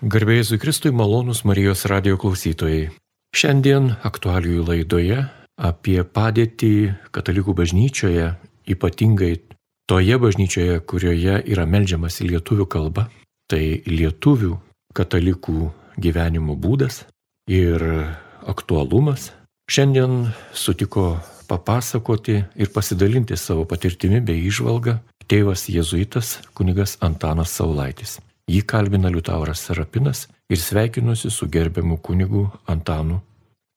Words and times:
Garbėjai 0.00 0.40
Jėzui 0.40 0.56
Kristui 0.56 0.90
malonus 0.96 1.42
Marijos 1.44 1.82
radio 1.90 2.16
klausytojai. 2.16 2.86
Šiandien 3.36 3.90
aktualijų 4.00 4.62
laidoje 4.64 5.18
apie 5.60 5.98
padėtį 6.00 6.70
katalikų 7.12 7.52
bažnyčioje, 7.58 8.30
ypatingai 8.64 9.34
toje 9.84 10.16
bažnyčioje, 10.22 10.78
kurioje 10.88 11.34
yra 11.52 11.66
melžiamas 11.68 12.16
į 12.24 12.30
lietuvių 12.30 12.64
kalbą, 12.72 13.04
tai 13.44 13.82
lietuvių 13.84 14.54
katalikų 14.96 15.68
gyvenimo 16.00 16.56
būdas 16.56 17.02
ir 17.52 17.84
aktualumas. 18.48 19.34
Šiandien 19.68 20.30
sutiko 20.56 21.18
papasakoti 21.44 22.38
ir 22.56 22.72
pasidalinti 22.72 23.36
savo 23.36 23.68
patirtimi 23.68 24.24
bei 24.24 24.48
išvalgą 24.48 24.96
tėvas 25.28 25.68
jėzuitas 25.68 26.38
kunigas 26.56 26.96
Antanas 27.04 27.52
Saulaitis. 27.52 28.16
Jį 28.50 28.64
kalbina 28.66 29.10
Liutauras 29.12 29.60
Serapinas 29.68 30.24
ir 30.50 30.58
sveikinuosi 30.58 31.30
su 31.30 31.46
gerbiamu 31.46 32.00
kunigu 32.02 32.48
Antanu 32.66 33.20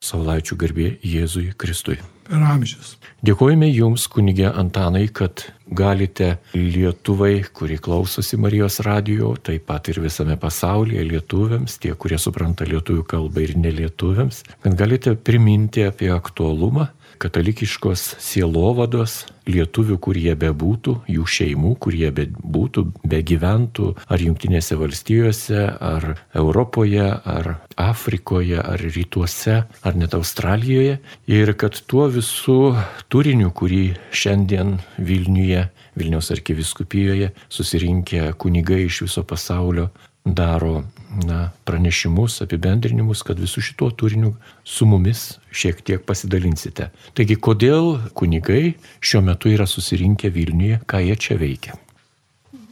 Saulaičių 0.04 0.58
garbė 0.60 0.88
Jėzui 1.06 1.52
Kristui. 1.56 2.00
Per 2.28 2.40
amžius. 2.40 2.96
Dėkojame 3.24 3.68
Jums, 3.70 4.08
kunigė 4.12 4.48
Antanai, 4.50 5.06
kad 5.16 5.46
galite 5.68 6.38
Lietuvai, 6.56 7.44
kuri 7.56 7.78
klausosi 7.84 8.40
Marijos 8.40 8.80
radijo, 8.84 9.34
taip 9.44 9.68
pat 9.70 9.92
ir 9.92 10.00
visame 10.04 10.40
pasaulyje 10.40 11.04
lietuviams, 11.12 11.78
tie, 11.84 11.94
kurie 12.00 12.20
supranta 12.20 12.68
lietuvių 12.68 13.06
kalbą 13.14 13.44
ir 13.46 13.56
nelietuviams, 13.60 14.42
kad 14.64 14.78
galite 14.80 15.16
priminti 15.20 15.86
apie 15.88 16.12
aktualumą 16.16 16.90
katalikiškos 17.24 18.04
sielovados 18.22 19.24
lietuvių, 19.50 19.98
kur 20.04 20.18
jie 20.20 20.36
bebūtų, 20.40 20.96
jų 21.12 21.26
šeimų, 21.36 21.74
kur 21.84 21.96
jie 21.96 22.12
bebūtų, 22.16 22.86
begyventų, 23.10 23.90
ar 24.08 24.24
Junktinėse 24.24 24.78
valstijose, 24.80 25.66
ar 25.80 26.14
Europoje, 26.36 27.06
ar 27.10 27.56
Afrikoje, 27.80 28.60
ar 28.62 28.84
rytuose, 28.84 29.64
ar 29.68 30.00
net 30.00 30.16
Australijoje. 30.16 31.00
Ir 31.32 31.54
kad 31.60 31.80
tuo 31.88 32.08
visų 32.12 32.76
turiniu, 33.12 33.52
kurį 33.56 33.84
šiandien 34.12 34.78
Vilniuje, 34.98 35.68
Vilniaus 36.00 36.32
arkiviskupijoje 36.34 37.34
susirinkę 37.54 38.32
kunigai 38.42 38.84
iš 38.88 39.04
viso 39.06 39.24
pasaulio 39.28 39.92
daro 40.26 40.84
na, 41.28 41.52
pranešimus, 41.68 42.40
apibendrinimus, 42.42 43.22
kad 43.28 43.40
visų 43.40 43.62
šituo 43.68 43.90
turiniu 43.92 44.34
su 44.66 44.88
mumis 44.90 45.36
šiek 45.54 45.82
tiek 45.86 46.06
pasidalinsite. 46.08 46.90
Taigi, 47.14 47.38
kodėl 47.38 47.98
kunigai 48.18 48.74
šiuo 49.04 49.22
metu 49.28 49.52
yra 49.54 49.68
susirinkę 49.70 50.32
Vilniuje, 50.34 50.80
ką 50.90 51.04
jie 51.04 51.18
čia 51.20 51.38
veikia? 51.38 51.78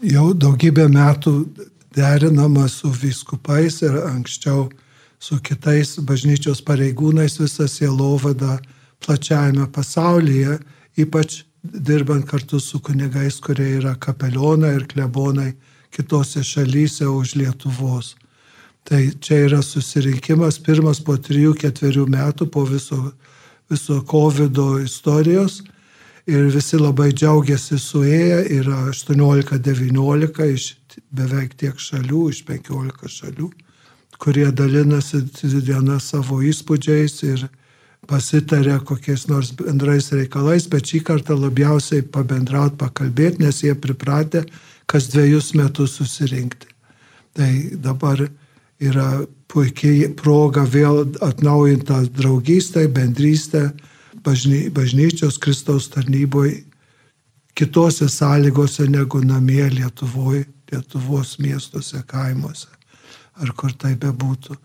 Jau 0.01 0.31
daugybę 0.33 0.87
metų 0.89 1.35
derinama 1.93 2.65
su 2.71 2.89
viskupais 2.89 3.81
ir 3.85 3.99
anksčiau 4.07 4.69
su 5.21 5.37
kitais 5.43 5.99
bažnyčios 6.01 6.63
pareigūnais 6.65 7.37
visą 7.37 7.67
sielovadą 7.69 8.57
plačiajame 9.05 9.67
pasaulyje, 9.75 10.57
ypač 10.97 11.43
dirbant 11.61 12.25
kartu 12.25 12.59
su 12.59 12.79
kunigais, 12.81 13.37
kurie 13.43 13.75
yra 13.77 13.93
kapelionai 14.01 14.73
ir 14.79 14.87
klebonai 14.89 15.51
kitose 15.91 16.43
šalyse 16.43 17.07
už 17.07 17.35
Lietuvos. 17.35 18.15
Tai 18.83 19.01
čia 19.21 19.45
yra 19.45 19.61
susirinkimas 19.61 20.57
pirmas 20.63 20.99
po 21.03 21.17
3-4 21.17 22.07
metų 22.09 22.47
po 22.49 22.65
viso, 22.65 23.11
viso 23.69 24.01
COVID 24.01 24.57
istorijos 24.85 25.61
ir 26.25 26.47
visi 26.53 26.79
labai 26.79 27.11
džiaugiasi 27.13 27.77
suėję, 27.81 28.39
yra 28.61 28.79
18-19 28.89 30.47
iš 30.55 30.67
beveik 31.13 31.55
tiek 31.57 31.77
šalių, 31.79 32.27
iš 32.33 32.43
15 32.47 33.09
šalių, 33.09 33.49
kurie 34.21 34.49
dalinasi 34.51 35.23
diena 35.65 35.99
savo 35.99 36.41
įspūdžiais 36.45 37.21
ir 37.29 37.47
pasitarė 38.09 38.79
kokiais 38.85 39.27
nors 39.29 39.51
bendrais 39.57 40.09
reikalais, 40.13 40.67
bet 40.69 40.89
šį 40.89 41.03
kartą 41.05 41.37
labiausiai 41.37 42.01
pabendrauti, 42.01 42.77
pakalbėti, 42.81 43.43
nes 43.45 43.61
jie 43.63 43.75
pripratę 43.77 44.45
kas 44.91 45.07
dviejus 45.11 45.53
metus 45.55 45.95
susirinkti. 45.99 46.67
Tai 47.37 47.51
dabar 47.79 48.25
yra 48.81 49.23
puikiai 49.51 50.09
proga 50.19 50.65
vėl 50.67 51.05
atnaujinti 51.23 51.87
tą 51.87 52.01
draugystę, 52.17 52.87
bendrystę 52.91 53.69
bažny, 54.23 54.69
bažnyčios 54.69 55.39
Kristaus 55.39 55.89
tarnyboje 55.89 56.63
kitose 57.53 58.09
sąlygose 58.09 58.87
negu 58.87 59.21
namie 59.21 59.69
Lietuvoje, 59.69 60.45
Lietuvos 60.71 61.35
miestuose, 61.39 61.99
kaimuose, 62.07 62.69
ar 63.43 63.51
kur 63.51 63.73
tai 63.75 63.91
bebūtų. 63.99 64.55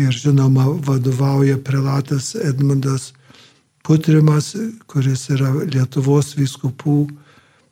Ir 0.00 0.16
žinoma, 0.16 0.64
vadovauja 0.86 1.58
prelatas 1.60 2.32
Edmundas 2.34 3.12
Putrimas, 3.84 4.54
kuris 4.88 5.28
yra 5.30 5.52
Lietuvos 5.68 6.32
vyskupų 6.38 6.96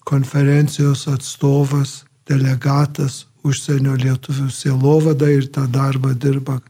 konferencijos 0.09 1.07
atstovas, 1.11 2.03
delegatas 2.29 3.27
užsienio 3.47 3.97
lietuvių 3.99 4.49
sielovada 4.55 5.29
ir 5.31 5.49
tą 5.55 5.67
darbą 5.71 6.15
dirba, 6.15 6.61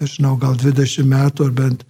nežinau, 0.00 0.34
gal 0.40 0.56
20 0.58 1.06
metų 1.06 1.46
ar 1.46 1.54
bent 1.60 1.84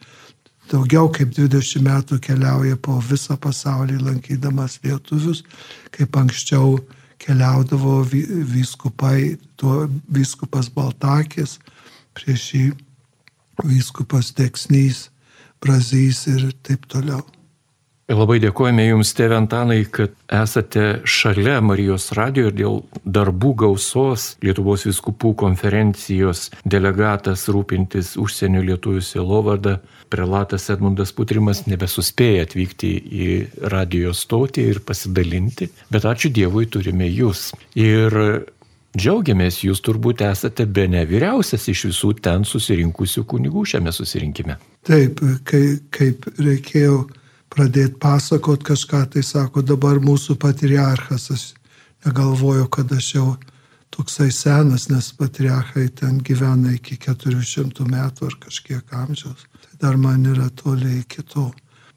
daugiau 0.70 1.08
kaip 1.12 1.32
20 1.36 1.84
metų 1.86 2.20
keliauja 2.22 2.76
po 2.82 2.98
visą 3.10 3.36
pasaulį 3.40 4.00
lankydamas 4.02 4.80
lietuvius, 4.84 5.44
kaip 5.94 6.16
anksčiau 6.16 6.76
keliaudavo 7.22 8.02
vyskupai, 8.52 9.36
tuo 9.56 9.86
vyskupas 10.12 10.68
Baltakis, 10.72 11.58
prieš 12.16 12.50
jį 12.54 12.66
vyskupas 13.64 14.34
Teksnys, 14.36 15.06
Brazys 15.62 16.26
ir 16.28 16.50
taip 16.66 16.84
toliau. 16.92 17.24
Labai 18.06 18.36
dėkojame 18.38 18.84
Jums, 18.86 19.10
tėve 19.18 19.34
Antanai, 19.34 19.80
kad 19.90 20.12
esate 20.30 21.00
šalia 21.10 21.56
Marijos 21.58 22.12
radio 22.14 22.52
ir 22.52 22.54
dėl 22.54 22.76
darbų 23.02 23.50
gausos 23.64 24.26
Lietuvos 24.46 24.84
viskupų 24.86 25.32
konferencijos 25.42 26.44
delegatas 26.62 27.48
rūpintis 27.50 28.12
užsienio 28.22 28.62
lietuvių 28.68 29.02
sielovadą, 29.02 29.80
prelatas 30.06 30.68
Edmundas 30.70 31.10
Putrimas 31.18 31.64
nebesuspėja 31.66 32.46
atvykti 32.46 32.92
į 32.94 33.28
radio 33.74 34.14
stotį 34.14 34.68
ir 34.76 34.82
pasidalinti, 34.86 35.72
bet 35.90 36.06
ačiū 36.06 36.30
Dievui 36.30 36.70
turime 36.70 37.10
Jūs. 37.10 37.56
Ir 37.74 38.14
Džiaugiamės, 38.96 39.58
jūs 39.66 39.82
turbūt 39.84 40.22
esate 40.24 40.64
be 40.70 40.86
ne 40.88 41.02
vyriausias 41.10 41.66
iš 41.74 41.88
visų 41.90 42.14
ten 42.22 42.46
susirinkusių 42.48 43.26
kunigų 43.28 43.66
šiame 43.74 43.90
susirinkime. 43.92 44.56
Taip, 44.86 45.20
kai, 45.44 45.64
kaip 45.92 46.30
reikėjo 46.38 47.02
pradėti 47.52 47.98
pasakot 48.02 48.64
kažką, 48.66 49.04
tai 49.12 49.22
sako 49.22 49.62
dabar 49.62 50.00
mūsų 50.02 50.38
patriarchas. 50.40 51.30
Aš 51.34 51.44
negalvoju, 52.06 52.68
kad 52.72 52.92
aš 52.92 53.12
jau 53.14 53.28
toksai 53.94 54.30
senas, 54.34 54.88
nes 54.90 55.12
patriarchai 55.16 55.88
ten 55.88 56.18
gyvena 56.20 56.74
iki 56.76 56.98
400 57.00 57.86
metų 57.88 58.30
ar 58.30 58.40
kažkiek 58.42 58.96
amžiaus. 59.02 59.46
Tai 59.62 59.78
dar 59.80 59.96
man 59.96 60.26
yra 60.26 60.50
toli 60.50 61.00
iki 61.00 61.22
to. 61.22 61.50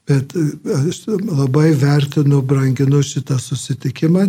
Bet 0.08 0.32
e, 0.34 0.46
aš 0.88 1.04
labai 1.28 1.70
vertinu, 1.78 2.40
branginu 2.42 3.02
šitą 3.04 3.38
susitikimą, 3.38 4.26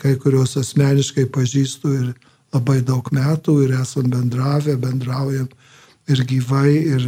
kai 0.00 0.16
kuriuos 0.18 0.56
asmeniškai 0.58 1.28
pažįstu 1.34 1.92
ir 1.98 2.08
labai 2.52 2.80
daug 2.86 3.06
metų 3.14 3.58
ir 3.66 3.76
esam 3.80 4.08
bendravę, 4.12 4.76
bendraujam 4.80 5.48
ir 6.10 6.24
gyvai, 6.28 6.72
ir 6.96 7.06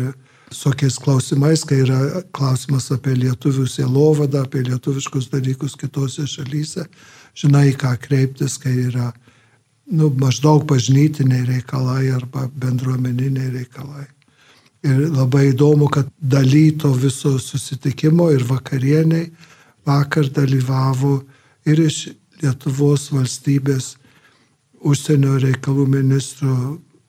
tokiais 0.62 0.98
klausimais, 1.00 1.64
kai 1.66 1.80
yra 1.84 2.22
klausimas 2.36 2.90
apie 2.94 3.14
lietuvių 3.18 3.66
sielovadą, 3.70 4.44
apie 4.44 4.62
lietuviškus 4.68 5.30
dalykus 5.32 5.76
kitose 5.80 6.26
šalyse, 6.30 6.86
žinai, 7.38 7.72
ką 7.78 7.94
kreiptis, 8.02 8.58
kai 8.62 8.74
yra 8.88 9.10
nu, 9.90 10.10
maždaug 10.20 10.64
bažnytiniai 10.68 11.46
reikalai 11.48 12.12
arba 12.14 12.46
bendruomeniniai 12.54 13.50
reikalai. 13.58 14.06
Ir 14.84 15.08
labai 15.08 15.48
įdomu, 15.54 15.88
kad 15.88 16.10
dalyto 16.20 16.92
viso 16.92 17.38
susitikimo 17.40 18.28
ir 18.34 18.44
vakarieniai 18.44 19.30
vakar 19.86 20.28
dalyvavo 20.28 21.22
ir 21.66 21.86
iš 21.88 22.08
Lietuvos 22.42 23.06
valstybės 23.14 23.94
užsienio 24.84 25.38
reikalų 25.40 25.86
ministro 25.88 26.56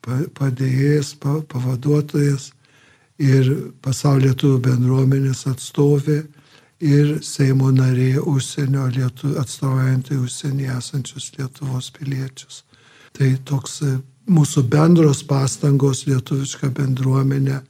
padėjėjas, 0.05 1.15
pavaduotojas 1.19 2.51
ir 3.21 3.51
pasaulio 3.81 4.31
lietuvių 4.31 4.59
bendruomenės 4.65 5.45
atstovė 5.51 6.23
ir 6.83 7.19
Seimo 7.23 7.71
narė 7.71 8.19
užsienio 8.19 8.87
lietuvių 8.91 9.39
atstovaujantį 9.39 10.17
užsienį 10.19 10.67
esančius 10.75 11.31
Lietuvos 11.37 11.91
piliečius. 11.95 12.63
Tai 13.15 13.29
toks 13.47 13.79
e, 13.81 13.93
mūsų 14.27 14.65
bendros 14.67 15.23
pastangos 15.23 16.03
lietuviška 16.09 16.69
bendruomenė 16.75 17.61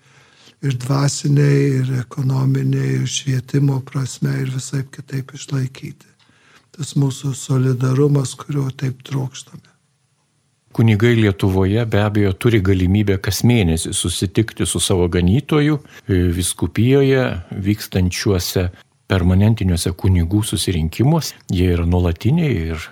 ir 0.65 0.77
dvasiniai, 0.81 1.61
ir 1.81 1.93
ekonominiai, 1.99 2.95
ir 3.01 3.05
švietimo 3.05 3.81
prasme, 3.85 4.33
ir 4.41 4.49
visai 4.55 4.81
kitaip 4.89 5.35
išlaikyti. 5.37 6.09
Tas 6.75 6.95
mūsų 6.97 7.35
solidarumas, 7.37 8.33
kurio 8.35 8.65
taip 8.73 9.05
trokštame. 9.05 9.74
Kunigai 10.75 11.15
Lietuvoje 11.15 11.85
be 11.87 12.01
abejo 12.03 12.33
turi 12.35 12.59
galimybę 12.59 13.15
kas 13.23 13.43
mėnesį 13.47 13.93
susitikti 13.95 14.67
su 14.67 14.81
savo 14.83 15.07
ganytoju 15.07 15.77
e, 15.79 16.17
viskupijoje 16.35 17.21
vykstančiuose 17.67 18.65
permanentiniuose 19.07 19.93
kunigų 19.95 20.41
susirinkimuose. 20.49 21.35
Jie 21.53 21.69
yra 21.75 21.85
nuolatiniai 21.87 22.53
ir 22.73 22.85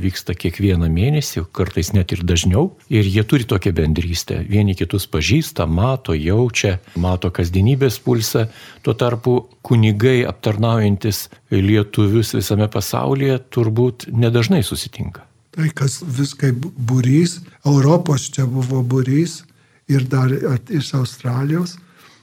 vyksta 0.00 0.36
kiekvieną 0.38 0.88
mėnesį, 0.92 1.44
kartais 1.56 1.92
net 1.92 2.14
ir 2.14 2.22
dažniau. 2.26 2.70
Ir 2.88 3.04
jie 3.10 3.24
turi 3.26 3.44
tokią 3.50 3.74
bendrystę. 3.76 4.40
Vieni 4.48 4.76
kitus 4.78 5.08
pažįsta, 5.10 5.66
mato, 5.66 6.14
jaučia, 6.14 6.78
mato 6.96 7.32
kasdienybės 7.34 7.98
pulsą. 8.06 8.46
Tuo 8.86 8.94
tarpu 8.94 9.38
kunigai 9.66 10.22
aptarnaujantis 10.30 11.26
lietuvius 11.50 12.36
visame 12.38 12.70
pasaulyje 12.72 13.40
turbūt 13.50 14.10
nedažnai 14.14 14.62
susitinka. 14.64 15.26
Tai 15.56 15.68
kas 15.72 16.02
viskai 16.04 16.52
būrys, 16.52 17.38
Europos 17.64 18.28
čia 18.32 18.44
buvo 18.44 18.82
būrys 18.84 19.40
ir 19.88 20.04
dar 20.04 20.32
iš 20.68 20.92
Australijos 20.98 21.78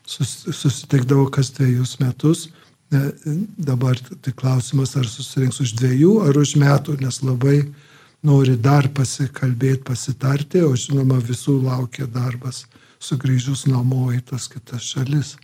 susitikdavo 0.05 1.29
kas 1.31 1.49
dviejus 1.55 1.97
metus. 1.99 2.49
Dabar 3.57 3.97
tik 3.97 4.35
klausimas, 4.37 4.93
ar 4.99 5.07
susirinks 5.09 5.61
už 5.63 5.73
dviejų 5.79 6.19
ar 6.27 6.37
už 6.37 6.55
metų, 6.61 6.99
nes 7.01 7.21
labai 7.23 7.63
nori 8.23 8.55
dar 8.55 8.87
pasikalbėti, 8.93 9.81
pasitarti, 9.87 10.61
o 10.61 10.75
žinoma 10.77 11.17
visų 11.23 11.57
laukia 11.63 12.05
darbas 12.05 12.65
sugrįžus 13.03 13.65
namo 13.67 14.11
į 14.13 14.21
tas 14.29 14.47
kitas 14.47 14.85
šalis. 14.93 15.35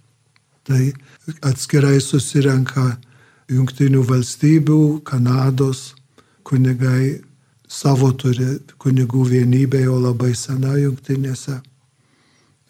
Tai 0.67 0.91
atskirai 1.41 1.97
susirenka 2.03 2.97
Junktinių 3.49 4.03
valstybių, 4.05 5.01
Kanados 5.01 5.95
kunigai 6.45 7.17
savo 7.69 8.11
turi 8.17 8.57
kunigų 8.81 9.25
vienybė 9.29 9.85
jau 9.85 9.99
labai 10.01 10.33
sena 10.35 10.75
jungtinėse. 10.79 11.59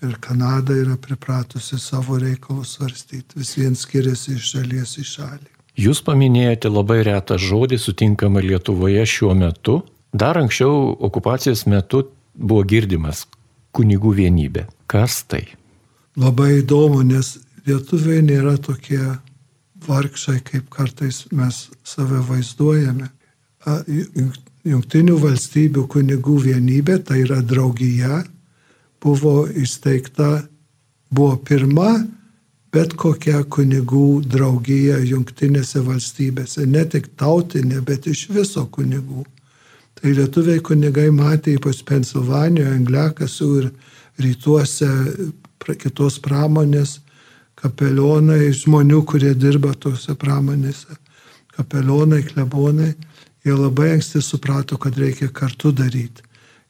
Ir 0.03 0.15
Kanada 0.23 0.75
yra 0.79 0.95
pripratusi 0.99 1.79
savo 1.79 2.19
reikalus 2.19 2.77
svarstyti. 2.77 3.39
Vis 3.39 3.55
vien 3.57 3.75
skiriasi 3.75 4.37
iš 4.37 4.51
šalies 4.53 4.95
į 4.99 5.05
šalį. 5.07 5.49
Jūs 5.79 6.01
paminėjote 6.03 6.71
labai 6.71 7.01
retą 7.07 7.37
žodį 7.39 7.79
sutinkamą 7.79 8.43
Lietuvoje 8.43 9.03
šiuo 9.07 9.35
metu. 9.35 9.81
Dar 10.11 10.39
anksčiau 10.39 10.95
okupacijos 11.07 11.65
metu 11.67 12.05
buvo 12.33 12.63
girdimas 12.67 13.25
kunigų 13.75 14.15
vienybė. 14.17 14.65
Kas 14.89 15.21
tai? 15.29 15.45
Labai 16.19 16.59
įdomu, 16.59 17.03
nes 17.05 17.37
lietuviai 17.67 18.23
nėra 18.25 18.57
tokie 18.57 19.03
vargšai, 19.85 20.39
kaip 20.43 20.67
kartais 20.73 21.25
mes 21.31 21.67
save 21.87 22.23
vaizduojame. 22.27 23.11
Junktinių 24.67 25.15
valstybių 25.21 25.85
kunigų 25.87 26.37
vienybė, 26.49 26.99
tai 27.07 27.21
yra 27.23 27.39
draugija, 27.45 28.23
buvo 28.99 29.45
įsteigta, 29.47 30.43
buvo 31.15 31.37
pirma 31.47 31.93
bet 32.73 32.93
kokia 32.99 33.41
kunigų 33.49 34.21
draugija 34.29 34.99
jungtinėse 35.01 35.81
valstybėse, 35.85 36.65
ne 36.69 36.85
tik 36.85 37.11
tautinė, 37.17 37.81
bet 37.85 38.07
iš 38.09 38.27
viso 38.33 38.65
kunigų. 38.69 39.25
Tai 39.99 40.13
lietuviai 40.15 40.61
kunigai 40.63 41.09
matė 41.11 41.57
ypač 41.57 41.81
Pensilvanijoje, 41.87 42.75
Angliakasų 42.77 43.49
ir 43.61 43.69
rytuose 44.23 44.89
kitos 45.81 46.19
pramonės, 46.23 46.99
kapelionai, 47.59 48.53
žmonių, 48.55 49.01
kurie 49.05 49.33
dirba 49.35 49.73
tose 49.75 50.15
pramonėse, 50.15 50.95
kapelionai, 51.57 52.21
klebonai 52.23 52.93
Jie 53.45 53.55
labai 53.55 53.93
anksti 53.95 54.21
suprato, 54.21 54.77
kad 54.77 54.97
reikia 54.99 55.29
kartu 55.33 55.71
daryti. 55.71 56.25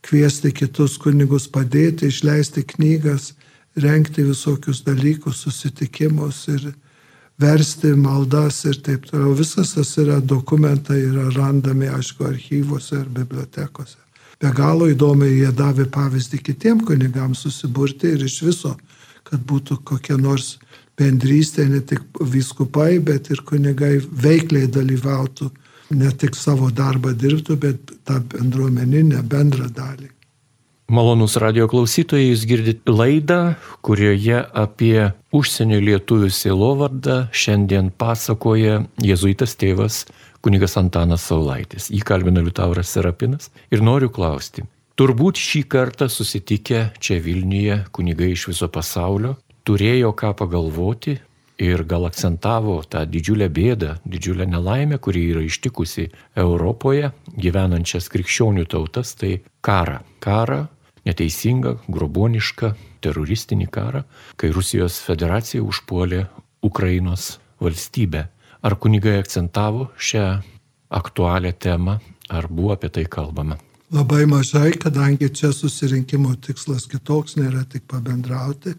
Kviesti 0.06 0.52
kitus 0.56 0.98
kunigus 1.02 1.48
padėti, 1.52 2.08
išleisti 2.08 2.64
knygas, 2.76 3.34
renkti 3.76 4.24
visokius 4.24 4.84
dalykus, 4.86 5.42
susitikimus 5.44 6.46
ir 6.54 6.70
versti 7.40 7.94
maldas 7.96 8.64
ir 8.70 8.80
taip 8.86 9.08
toliau. 9.10 9.34
Visas 9.36 9.74
tas 9.76 9.96
yra 10.00 10.20
dokumentai, 10.22 11.02
yra 11.10 11.30
randami, 11.36 11.90
aišku, 11.90 12.28
archyvuose 12.30 13.02
ir 13.02 13.10
bibliotekose. 13.18 13.98
Be 14.40 14.52
galo 14.56 14.88
įdomiai 14.88 15.42
jie 15.42 15.52
davė 15.52 15.90
pavyzdį 15.92 16.40
kitiem 16.44 16.84
kunigams 16.88 17.44
susiburti 17.44 18.14
ir 18.16 18.24
iš 18.24 18.38
viso, 18.46 18.76
kad 19.28 19.42
būtų 19.44 19.82
kokia 19.84 20.16
nors 20.18 20.58
bendrystė, 21.00 21.66
ne 21.68 21.82
tik 21.84 22.06
viskupai, 22.22 23.00
bet 23.04 23.28
ir 23.34 23.44
kunigai 23.48 23.98
veikliai 24.00 24.70
dalyvautų 24.72 25.50
ne 25.92 26.12
tik 26.12 26.38
savo 26.38 26.70
darbą 26.76 27.14
dirbtų, 27.18 27.58
bet 27.60 27.92
tą 28.08 28.20
bendruomeninę 28.34 29.24
bendrą 29.24 29.70
dalį. 29.74 30.10
Malonus 30.90 31.36
radio 31.38 31.68
klausytojai, 31.70 32.32
jūs 32.32 32.48
girdite 32.50 32.90
laidą, 32.90 33.54
kurioje 33.86 34.40
apie 34.58 35.12
užsienio 35.36 35.78
lietuvių 35.86 36.32
sielovardą 36.34 37.20
šiandien 37.30 37.92
pasakoja 37.94 38.80
jėzuitas 39.06 39.54
tėvas 39.60 40.08
kunigas 40.42 40.74
Antanas 40.82 41.28
Saulaitis. 41.30 41.92
Jį 41.94 42.02
kalbina 42.08 42.42
Liutauras 42.42 42.90
Serapinas 42.96 43.52
ir 43.70 43.86
noriu 43.86 44.10
klausti. 44.10 44.66
Turbūt 44.98 45.38
šį 45.38 45.62
kartą 45.70 46.10
susitikę 46.10 46.90
čia 47.00 47.20
Vilniuje 47.22 47.84
kunigai 47.94 48.34
iš 48.34 48.50
viso 48.50 48.68
pasaulio 48.74 49.38
turėjo 49.70 50.14
ką 50.18 50.34
pagalvoti 50.40 51.20
ir 51.60 51.84
gal 51.84 52.08
akcentavo 52.08 52.80
tą 52.88 53.04
didžiulę 53.06 53.50
bėdą, 53.52 53.96
didžiulę 54.08 54.48
nelaimę, 54.48 54.98
kuri 55.04 55.26
yra 55.34 55.44
ištikusi 55.44 56.08
Europoje 56.40 57.12
gyvenančias 57.36 58.08
krikščionių 58.14 58.66
tautas, 58.72 59.14
tai 59.20 59.42
karą. 59.62 60.00
Karą, 60.24 60.66
neteisingą, 61.06 61.76
grobonišką, 61.92 62.74
teroristinį 63.04 63.68
karą, 63.72 64.04
kai 64.40 64.52
Rusijos 64.56 65.00
federacija 65.04 65.64
užpuolė 65.64 66.26
Ukrainos 66.64 67.38
valstybę. 67.60 68.28
Ar 68.62 68.76
kunigai 68.76 69.20
akcentavo 69.20 69.90
šią 69.96 70.28
aktualią 70.90 71.52
temą, 71.60 72.00
ar 72.30 72.48
buvo 72.48 72.74
apie 72.76 72.90
tai 72.92 73.06
kalbama? 73.08 73.60
Labai 73.92 74.26
mažai, 74.30 74.72
kadangi 74.78 75.32
čia 75.34 75.50
susirinkimo 75.56 76.36
tikslas 76.46 76.86
kitoks, 76.92 77.40
nėra 77.40 77.64
tik 77.66 77.88
pabendrauti, 77.90 78.76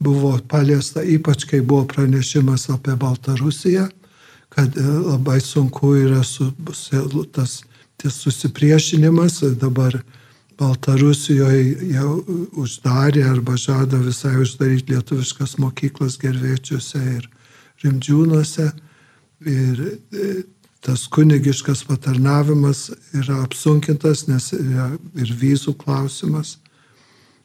buvo 0.00 0.38
paliesta, 0.48 1.02
ypač 1.02 1.44
kai 1.48 1.60
buvo 1.60 1.86
pranešimas 1.90 2.68
apie 2.70 2.96
Baltarusiją, 2.96 3.88
kad 4.48 4.76
e, 4.76 4.82
labai 4.82 5.40
sunku 5.40 5.94
yra 5.98 6.22
su, 6.24 6.52
tas, 7.32 7.62
tas 7.96 8.20
susipriešinimas. 8.22 9.40
Dabar 9.60 9.98
Baltarusijoje 10.58 11.90
jau 11.92 12.12
uždarė 12.58 13.24
arba 13.30 13.56
žada 13.58 13.98
visai 14.02 14.36
uždaryti 14.42 14.94
lietuviškas 14.94 15.58
mokyklas 15.62 16.18
gerviečiuose 16.22 17.02
ir 17.16 17.26
rimdžiūnuose. 17.84 18.70
Ir 19.46 19.82
e, 19.82 20.30
tas 20.82 21.06
kunigiškas 21.10 21.82
patarnavimas 21.86 22.88
yra 23.18 23.42
apsunkintas, 23.42 24.26
nes 24.30 24.52
yra 24.54 24.92
ir 25.18 25.34
vizų 25.42 25.74
klausimas 25.78 26.56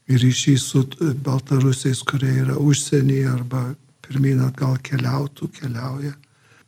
ryšys 0.09 0.67
su 0.71 0.83
baltarusiais, 1.23 2.03
kurie 2.03 2.31
yra 2.43 2.57
užsienyje 2.59 3.29
arba 3.31 3.63
pirmyn 4.03 4.43
atgal 4.43 4.77
keliautų, 4.83 5.49
keliauja. 5.59 6.13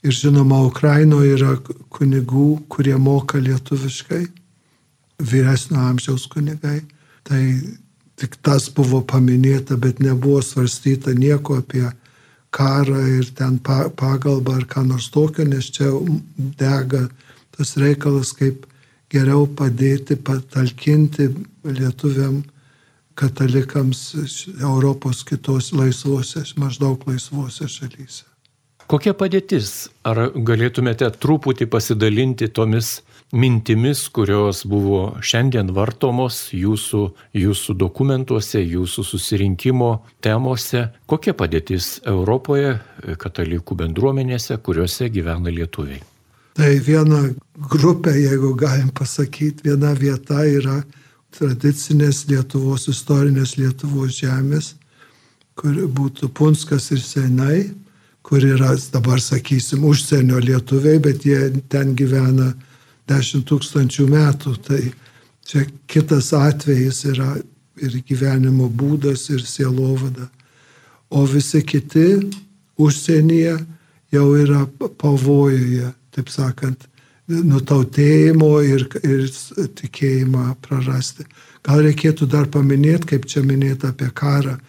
Ir 0.06 0.13
žinoma, 0.13 0.62
Ukrainoje 0.68 1.34
yra 1.34 1.56
kunigų, 1.94 2.65
kurie 2.70 2.96
moka 3.01 3.39
lietuviškai, 3.42 4.24
vyresnio 5.20 5.82
amžiaus 5.82 6.27
kunigai. 6.32 6.84
Tai 7.25 7.42
tik 8.20 8.38
tas 8.46 8.70
buvo 8.70 9.01
paminėta, 9.01 9.77
bet 9.82 10.00
nebuvo 10.00 10.44
svarstyta 10.46 11.15
nieko 11.18 11.60
apie 11.60 11.88
karą 12.56 13.01
ir 13.18 13.32
ten 13.36 13.58
pagalbą 13.60 14.60
ar 14.62 14.68
ką 14.70 14.86
nors 14.88 15.10
tokio, 15.12 15.44
nes 15.44 15.68
čia 15.75 15.89
dega 16.60 17.08
tas 17.58 17.75
reikalas, 17.82 18.32
kaip 18.38 18.68
geriau 19.12 19.48
padėti, 19.48 20.15
patalkinti 20.15 21.32
lietuviam 21.65 22.44
katalikams 23.15 24.05
Europos 24.60 25.24
kitos 25.24 25.72
laisvose, 25.74 26.43
maždaug 26.60 27.03
laisvose 27.07 27.67
šalyse. 27.67 28.25
Kokia 28.86 29.15
padėtis? 29.17 29.89
Ar 30.05 30.27
galėtumėte 30.36 31.07
truputį 31.17 31.65
pasidalinti 31.74 32.51
tomis 32.53 33.00
mintimis, 33.34 34.03
kurios 34.13 34.62
buvo 34.69 35.15
šiandien 35.25 35.72
vartomos 35.74 36.51
jūsų, 36.53 37.01
jūsų 37.34 37.75
dokumentuose, 37.81 38.62
jūsų 38.62 39.05
susirinkimo 39.10 39.89
temose? 40.22 40.84
Kokia 41.10 41.34
padėtis 41.34 41.95
Europoje, 42.05 42.75
katalikų 43.24 43.79
bendruomenėse, 43.79 44.60
kuriuose 44.62 45.10
gyvena 45.10 45.50
lietuviai? 45.50 46.03
Tai 46.55 46.69
viena 46.86 47.24
grupė, 47.74 48.13
jeigu 48.22 48.53
galim 48.55 48.93
pasakyti, 48.95 49.65
viena 49.65 49.95
vieta 49.98 50.45
yra 50.45 50.77
tradicinės 51.38 52.25
Lietuvos, 52.30 52.88
istorinės 52.92 53.56
Lietuvos 53.60 54.20
žemės, 54.20 54.74
kur 55.56 55.75
būtų 55.98 56.30
Punskas 56.36 56.92
ir 56.92 57.01
Senai, 57.04 57.65
kur 58.25 58.44
yra 58.44 58.74
dabar, 58.92 59.22
sakysim, 59.22 59.86
užsienio 59.86 60.39
lietuviai, 60.42 61.00
bet 61.00 61.25
jie 61.27 61.51
ten 61.70 61.94
gyvena 61.96 62.54
10 63.08 63.46
tūkstančių 63.48 64.08
metų. 64.10 64.56
Tai 64.65 64.82
Čia 65.46 65.62
kitas 65.88 66.32
atvejis 66.34 67.04
yra 67.06 67.36
ir 67.77 68.00
gyvenimo 68.08 68.65
būdas, 68.65 69.27
ir 69.30 69.44
sielovada. 69.46 70.25
O 71.13 71.22
visi 71.30 71.62
kiti 71.62 72.18
užsienyje 72.82 73.54
jau 74.15 74.25
yra 74.39 74.63
pavojuje, 74.98 75.92
taip 76.15 76.32
sakant, 76.34 76.88
nutautėjimo 77.32 78.51
ir, 78.65 78.86
ir 79.03 79.25
tikėjimą 79.79 80.55
prarasti. 80.65 81.25
Gal 81.65 81.82
reikėtų 81.88 82.27
dar 82.29 82.50
paminėti, 82.53 83.15
kaip 83.15 83.25
čia 83.29 83.41
minėta 83.46 83.89
apie 83.94 84.12
karą, 84.13 84.60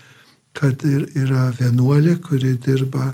kad 0.56 0.80
yra 0.86 1.50
vienuolė, 1.58 2.16
kuri 2.25 2.54
dirba 2.56 3.12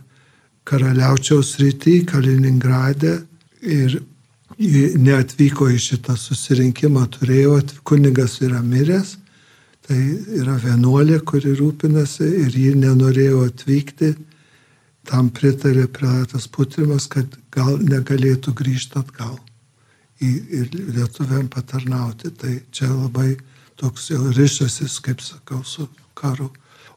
karaliaučiaus 0.69 1.57
rytį, 1.59 2.05
Kaliningrade 2.07 3.17
ir 3.67 3.99
neatvyko 4.59 5.67
į 5.73 5.79
šitą 5.81 6.15
susirinkimą, 6.19 7.09
turėjo, 7.17 7.59
kunigas 7.89 8.39
yra 8.45 8.61
miręs, 8.63 9.17
tai 9.89 9.99
yra 10.39 10.55
vienuolė, 10.63 11.19
kuri 11.27 11.57
rūpinasi 11.59 12.29
ir 12.45 12.55
ji 12.55 12.75
nenorėjo 12.79 13.47
atvykti, 13.49 14.13
tam 15.09 15.31
pritarė 15.35 15.89
Pilatas 15.91 16.49
Putrimas, 16.51 17.09
kad 17.11 17.27
gal 17.55 17.79
negalėtų 17.83 18.55
grįžti 18.59 19.01
atgal 19.01 19.37
į, 20.23 20.31
ir 20.61 20.75
lietuviam 20.95 21.49
patarnauti. 21.53 22.31
Tai 22.39 22.55
čia 22.75 22.91
labai 22.93 23.35
toks 23.81 24.11
jau 24.13 24.23
ryšasis, 24.31 25.01
kaip 25.05 25.23
sakau, 25.25 25.63
su 25.67 25.89
karu. 26.19 26.51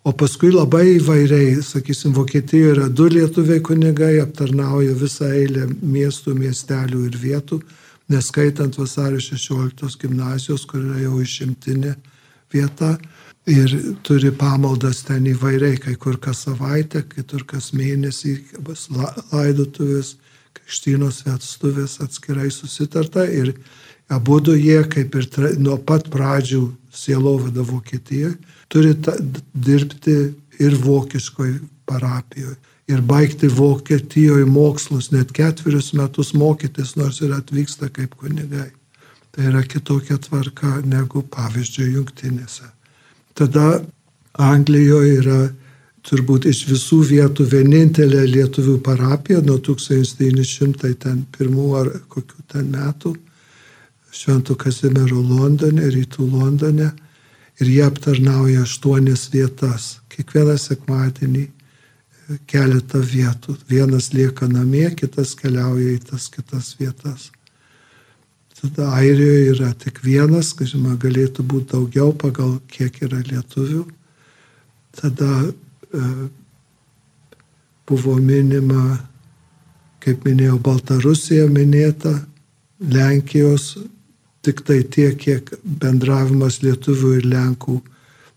O 0.05 0.11
paskui 0.13 0.51
labai 0.53 0.99
įvairiai, 0.99 1.63
sakysim, 1.65 2.13
Vokietijoje 2.13 2.75
yra 2.75 2.89
du 2.93 3.07
lietuviai 3.09 3.61
kunigai, 3.65 4.19
aptarnauja 4.21 4.93
visą 4.99 5.31
eilę 5.33 5.65
miestų, 5.81 6.35
miestelių 6.37 7.07
ir 7.07 7.17
vietų, 7.17 7.57
neskaitant 8.13 8.77
vasario 8.77 9.17
16 9.17 9.97
gimnazijos, 10.03 10.67
kur 10.69 10.83
yra 10.83 10.99
jau 11.07 11.17
išimtinė 11.23 11.95
vieta. 12.53 12.91
Ir 13.45 13.69
turi 14.01 14.31
pamaldas 14.33 15.03
ten 15.05 15.27
įvairiai, 15.29 15.77
kai 15.77 15.93
kur 16.01 16.17
kas 16.17 16.47
savaitę, 16.47 17.03
kitur 17.05 17.43
kas 17.45 17.75
mėnesį, 17.77 18.39
laidotuvės, 19.29 20.15
krikštynos 20.57 21.21
vestuvės 21.27 21.99
atskirai 22.01 22.49
susitarta. 22.49 23.27
Ir 23.29 23.53
abu 24.09 24.39
jie, 24.49 24.81
kaip 24.89 25.15
ir 25.15 25.29
nuo 25.61 25.77
pat 25.77 26.09
pradžių 26.09 26.71
sielovada 26.89 27.61
Vokietijoje, 27.61 28.33
turi 28.67 28.95
ta, 28.97 29.13
dirbti 29.53 30.33
ir 30.59 30.77
vokiškoj 30.81 31.59
parapijoje. 31.85 32.57
Ir 32.89 33.01
baigti 33.01 33.47
Vokietijoje 33.47 34.45
mokslus, 34.45 35.11
net 35.11 35.31
ketverius 35.33 35.93
metus 35.93 36.33
mokytis, 36.33 36.95
nors 36.97 37.21
ir 37.21 37.33
atvyksta 37.33 37.89
kaip 37.93 38.17
kunigai. 38.17 38.71
Tai 39.31 39.51
yra 39.51 39.61
kitokia 39.61 40.17
tvarka 40.17 40.79
negu 40.85 41.21
pavyzdžiui 41.29 41.93
jungtinėse. 41.97 42.74
Tada 43.35 43.83
Anglijoje 44.39 45.19
yra 45.19 45.41
turbūt 46.05 46.45
iš 46.49 46.65
visų 46.69 46.99
vietų 47.09 47.45
vienintelė 47.51 48.23
lietuvių 48.29 48.77
parapija 48.85 49.39
nuo 49.45 49.57
1901 49.59 51.59
ar 51.79 51.87
kokių 52.11 52.39
ten 52.51 52.65
metų 52.75 53.11
Švento 54.15 54.55
Kazimiero 54.55 55.19
Londone, 55.19 55.89
rytų 55.91 56.29
Londone 56.31 56.87
ir 57.59 57.67
jie 57.67 57.83
aptarnauja 57.83 58.63
aštuonias 58.63 59.27
vietas. 59.33 59.99
Kiekvieną 60.11 60.55
sekmadienį 60.59 61.43
e, 61.43 61.49
keletą 62.47 63.01
vietų. 63.03 63.57
Vienas 63.67 64.13
lieka 64.15 64.47
namie, 64.47 64.87
kitas 64.95 65.35
keliauja 65.35 65.97
į 65.97 65.99
tas 66.11 66.29
kitas 66.31 66.77
vietas. 66.79 67.27
Tada 68.65 68.95
Airijoje 68.97 69.49
yra 69.51 69.73
tik 69.77 69.99
vienas, 70.01 70.55
žinoma, 70.57 70.95
galėtų 70.97 71.43
būti 71.45 71.75
daugiau 71.75 72.13
pagal 72.17 72.55
kiek 72.71 72.95
yra 73.05 73.19
lietuvių. 73.21 73.83
Tada 74.97 75.27
e, 75.45 76.05
buvo 77.85 78.15
minima, 78.17 78.97
kaip 80.01 80.25
minėjau, 80.25 80.57
Baltarusija 80.65 81.45
minėta, 81.51 82.15
Lenkijos 82.81 83.75
tik 84.41 84.65
tai 84.65 84.81
tiek, 84.81 85.13
kiek 85.21 85.53
bendravimas 85.61 86.63
lietuvių 86.65 87.13
ir 87.19 87.29
lenkų 87.29 87.77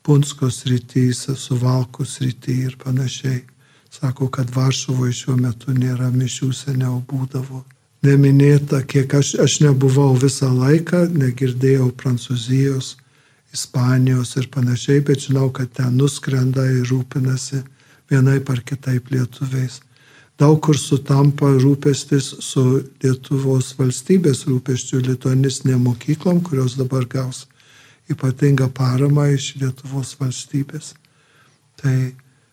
Punskos 0.04 0.60
rytyse, 0.68 1.34
Suvalkų 1.36 2.04
rytyje 2.04 2.68
ir 2.68 2.76
panašiai. 2.84 3.40
Sako, 3.88 4.28
kad 4.28 4.52
Varšuvoje 4.52 5.16
šiuo 5.22 5.40
metu 5.40 5.72
nėra 5.72 6.12
mišių, 6.12 6.52
seniau 6.52 7.00
būdavo. 7.08 7.64
Neminėta, 8.06 8.84
kiek 8.86 9.14
aš, 9.18 9.34
aš 9.42 9.58
nebuvau 9.64 10.12
visą 10.14 10.52
laiką, 10.54 11.08
negirdėjau 11.10 11.90
Prancūzijos, 11.98 12.94
Ispanijos 13.54 14.36
ir 14.36 14.46
panašiai, 14.52 15.00
bet 15.02 15.24
žinau, 15.24 15.48
kad 15.50 15.72
ten 15.74 15.96
nuskrenda 15.96 16.66
ir 16.68 16.84
rūpinasi 16.90 17.64
vienai 18.10 18.38
par 18.44 18.60
kitaip 18.60 19.08
lietuviais 19.10 19.80
daug 20.38 20.60
kur 20.62 20.78
sutampa 20.78 21.50
rūpestis 21.58 22.30
su 22.44 22.64
Lietuvos 23.02 23.72
valstybės 23.78 24.44
rūpesčiu 24.46 25.02
lituanistinėm 25.02 25.82
mokyklom, 25.88 26.42
kurios 26.46 26.78
dabar 26.78 27.06
gaus 27.10 27.46
ypatingą 28.08 28.70
paramą 28.72 29.26
iš 29.34 29.56
Lietuvos 29.60 30.14
valstybės. 30.20 30.94
Tai 31.78 31.96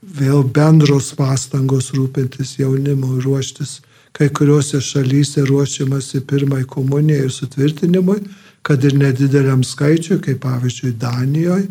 vėl 0.02 0.44
bendros 0.44 1.14
pastangos 1.18 1.94
rūpintis 1.96 2.58
jaunimu, 2.60 3.22
ruoštis. 3.24 3.80
Kai 4.16 4.30
kuriuose 4.30 4.80
šalyse 4.82 5.44
ruošiamasi 5.44 6.22
pirmai 6.28 6.64
komunijai 6.64 7.26
ir 7.28 7.34
sutvirtinimui, 7.36 8.22
kad 8.64 8.84
ir 8.84 8.96
nedideliam 8.98 9.64
skaičiui, 9.64 10.22
kaip 10.24 10.40
pavyzdžiui 10.46 10.94
Danijoje, 11.00 11.68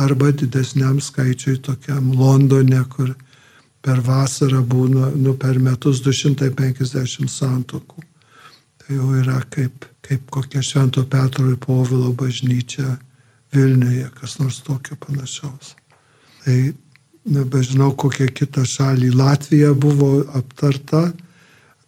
arba 0.00 0.30
didesniam 0.32 1.00
skaičiui 1.00 1.58
tokiam 1.62 2.12
Londone, 2.16 2.80
kur 2.88 3.12
per 3.82 4.00
vasarą 4.06 4.62
būna 4.64 5.10
nu, 5.18 5.34
per 5.34 5.58
metus 5.58 6.00
250 6.04 7.28
santokų. 7.28 8.04
Tai 8.82 8.96
jau 8.96 9.10
yra 9.20 9.40
kaip, 9.50 9.84
kaip 10.02 10.30
kokia 10.30 10.62
Švento 10.62 11.04
Petro 11.06 11.50
ir 11.50 11.58
Povilo 11.60 12.12
bažnyčia 12.18 12.96
Vilniuje, 13.52 14.08
kas 14.16 14.38
nors 14.40 14.62
tokio 14.64 14.96
panašaus. 14.96 15.74
Tai 16.44 16.56
nebežinau, 17.28 17.92
kokia 17.94 18.30
kita 18.32 18.64
šalį. 18.66 19.12
Latvija 19.14 19.74
buvo 19.74 20.22
aptarta, 20.38 21.10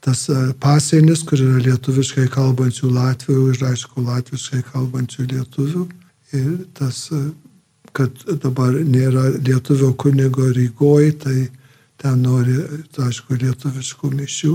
tas 0.04 0.28
e, 0.28 0.52
pasienis, 0.60 1.22
kur 1.24 1.40
yra 1.40 1.62
lietuviškai 1.64 2.26
kalbančių 2.32 2.90
Latvių 2.92 3.38
ir 3.54 3.62
aišku, 3.70 4.04
latviškai 4.04 4.60
kalbančių 4.68 5.28
lietuvių. 5.32 5.84
Ir 6.36 6.50
tas, 6.76 7.06
e, 7.08 7.22
kad 7.96 8.24
dabar 8.42 8.76
nėra 8.84 9.30
lietuvio 9.38 9.94
kunigo 9.96 10.50
Rygoje, 10.52 11.12
tai 11.24 11.38
ten 12.02 12.20
nori, 12.26 12.58
aišku, 13.00 13.38
lietuviškų 13.40 14.10
mišių, 14.18 14.54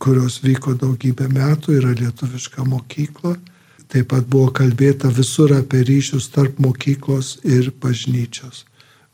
kurios 0.00 0.38
vyko 0.44 0.72
daugybę 0.78 1.28
metų, 1.34 1.74
yra 1.82 1.92
lietuviška 1.98 2.64
mokykla. 2.64 3.34
Taip 3.88 4.08
pat 4.12 4.24
buvo 4.28 4.52
kalbėta 4.52 5.10
visur 5.12 5.52
apie 5.56 5.82
ryšius 5.88 6.28
tarp 6.32 6.58
mokyklos 6.60 7.38
ir 7.44 7.70
bažnyčios. 7.82 8.64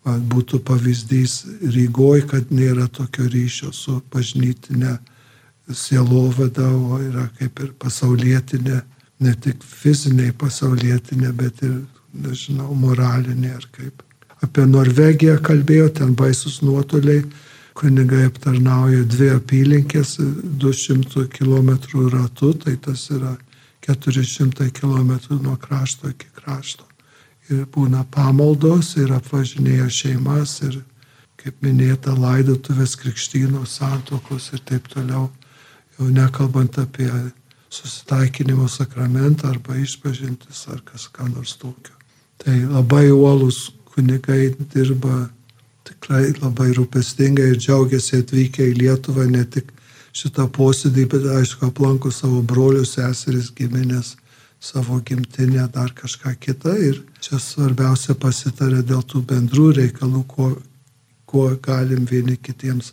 Būtų 0.04 0.60
pavyzdys 0.66 1.34
Rygoj, 1.62 2.26
kad 2.30 2.50
nėra 2.52 2.86
tokio 2.92 3.26
ryšio 3.30 3.70
su 3.72 4.02
bažnytinė 4.12 4.98
sielovada, 5.72 6.68
o 6.68 6.98
yra 7.00 7.28
kaip 7.38 7.60
ir 7.64 7.72
pasaulietinė, 7.80 8.80
ne 9.24 9.34
tik 9.40 9.62
fizinė 9.64 10.32
pasaulietinė, 10.38 11.32
bet 11.32 11.62
ir, 11.64 11.78
nežinau, 12.14 12.74
moralinė 12.78 13.54
ar 13.56 13.64
kaip. 13.72 14.02
Apie 14.44 14.66
Norvegiją 14.68 15.38
kalbėjo, 15.42 15.88
ten 15.98 16.14
baisus 16.18 16.60
nuotoliai, 16.62 17.24
kunigai 17.74 18.26
aptarnauja 18.28 19.02
dvi 19.10 19.30
apylinkės 19.34 20.18
200 20.62 21.26
km 21.32 21.70
ratu, 22.12 22.52
tai 22.54 22.76
tas 22.76 23.08
yra 23.10 23.34
400 23.86 24.70
km 24.70 25.16
nuo 25.42 25.56
krašto 25.56 26.12
iki 26.12 26.28
krašto. 26.36 26.84
Ir 27.50 27.66
būna 27.68 28.04
pamaldos 28.10 28.94
ir 28.96 29.12
apvažinėja 29.12 29.88
šeimas 29.92 30.60
ir, 30.64 30.78
kaip 31.40 31.58
minėta, 31.60 32.14
laidotuvės 32.16 32.94
krikštynos 32.96 33.80
santokos 33.80 34.52
ir 34.54 34.62
taip 34.64 34.88
toliau. 34.88 35.28
Jau 35.98 36.10
nekalbant 36.10 36.78
apie 36.82 37.10
susitaikinimo 37.70 38.68
sakramentą 38.68 39.48
arba 39.50 39.76
išpažintis 39.78 40.66
ar 40.72 40.82
kas 40.86 41.08
ką 41.12 41.28
nors 41.34 41.56
tokio. 41.58 41.94
Tai 42.38 42.56
labai 42.70 43.10
uolus 43.10 43.70
kunigai 43.94 44.54
dirba 44.74 45.28
tikrai 45.86 46.32
labai 46.40 46.72
rūpestingai 46.76 47.52
ir 47.52 47.60
džiaugiasi 47.60 48.22
atvykę 48.22 48.66
į 48.70 48.76
Lietuvą 48.80 49.26
ne 49.30 49.44
tik 49.44 49.70
šitą 50.14 50.46
posėdį, 50.54 51.06
bet 51.10 51.26
aišku, 51.38 51.68
aplanko 51.70 52.12
savo 52.14 52.42
brolius, 52.42 52.94
seseris, 52.94 53.50
giminės, 53.58 54.14
savo 54.62 55.00
gimtinę, 55.06 55.66
dar 55.74 55.90
kažką 55.94 56.36
kitą. 56.40 56.76
Ir 56.90 57.00
čia 57.20 57.40
svarbiausia 57.42 58.14
pasitarė 58.14 58.84
dėl 58.86 59.02
tų 59.02 59.24
bendrų 59.30 59.72
reikalų, 59.80 60.22
kuo, 60.30 60.50
kuo 61.26 61.48
galim 61.62 62.06
vieni 62.10 62.38
kitiems 62.38 62.92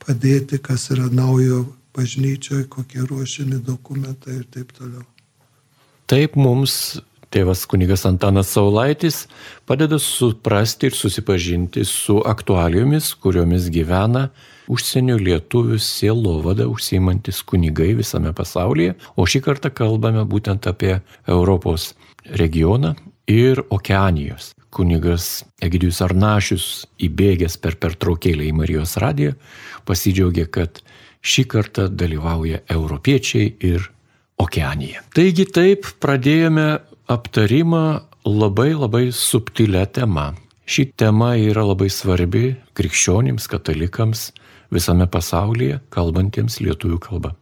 padėti, 0.00 0.60
kas 0.62 0.88
yra 0.94 1.10
naujo 1.10 1.64
bažnyčioje, 1.96 2.68
kokie 2.72 3.04
ruošiami 3.06 3.60
dokumentai 3.66 4.40
ir 4.40 4.48
taip 4.50 4.74
toliau. 4.76 5.06
Taip 6.10 6.36
mums 6.36 7.00
Tėvas 7.30 7.60
kunigas 7.70 8.02
Antanas 8.08 8.48
Saulaitis 8.50 9.20
padeda 9.70 10.00
suprasti 10.02 10.88
ir 10.90 10.96
susipažinti 10.98 11.84
su 11.86 12.16
aktualijomis, 12.26 13.12
kuriomis 13.22 13.68
gyvena 13.70 14.24
užsienio 14.70 15.14
lietuvių 15.22 15.78
sielovada 15.78 16.66
užsiimantis 16.70 17.44
kunigai 17.46 17.92
visame 18.00 18.32
pasaulyje, 18.34 18.96
o 19.14 19.26
šį 19.30 19.44
kartą 19.46 19.70
kalbame 19.70 20.24
būtent 20.26 20.66
apie 20.66 20.96
Europos 21.30 21.92
regioną 22.42 22.96
ir 23.30 23.62
Okeanijos. 23.70 24.50
Kunigas 24.74 25.44
Egidijus 25.62 26.02
Arnašius 26.02 26.66
įbėgęs 26.98 27.56
per 27.62 27.78
pertraukėlę 27.78 28.50
į 28.50 28.56
Marijos 28.58 28.96
radiją 29.02 29.38
pasidžiaugė, 29.86 30.50
kad 30.50 30.82
šį 31.20 31.44
kartą 31.50 31.88
dalyvauja 31.88 32.62
europiečiai 32.68 33.54
ir 33.60 33.90
Okeanija. 34.40 35.02
Taigi 35.12 35.44
taip 35.52 35.88
pradėjome 36.00 36.78
aptarimą 37.12 37.84
labai 38.24 38.72
labai 38.72 39.10
subtilę 39.12 39.84
temą. 39.92 40.30
Ši 40.70 40.92
tema 40.96 41.34
yra 41.36 41.64
labai 41.66 41.90
svarbi 41.90 42.54
krikščionims, 42.78 43.48
katalikams, 43.50 44.30
visame 44.70 45.08
pasaulyje 45.10 45.80
kalbantiems 45.90 46.60
lietuvių 46.62 46.98
kalba. 47.02 47.34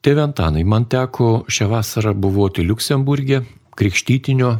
Tėve 0.00 0.22
Antanai, 0.24 0.62
man 0.64 0.86
teko 0.88 1.42
šią 1.50 1.66
vasarą 1.74 2.14
buvoti 2.16 2.64
Luksemburgė, 2.64 3.42
krikštytinio 3.76 4.54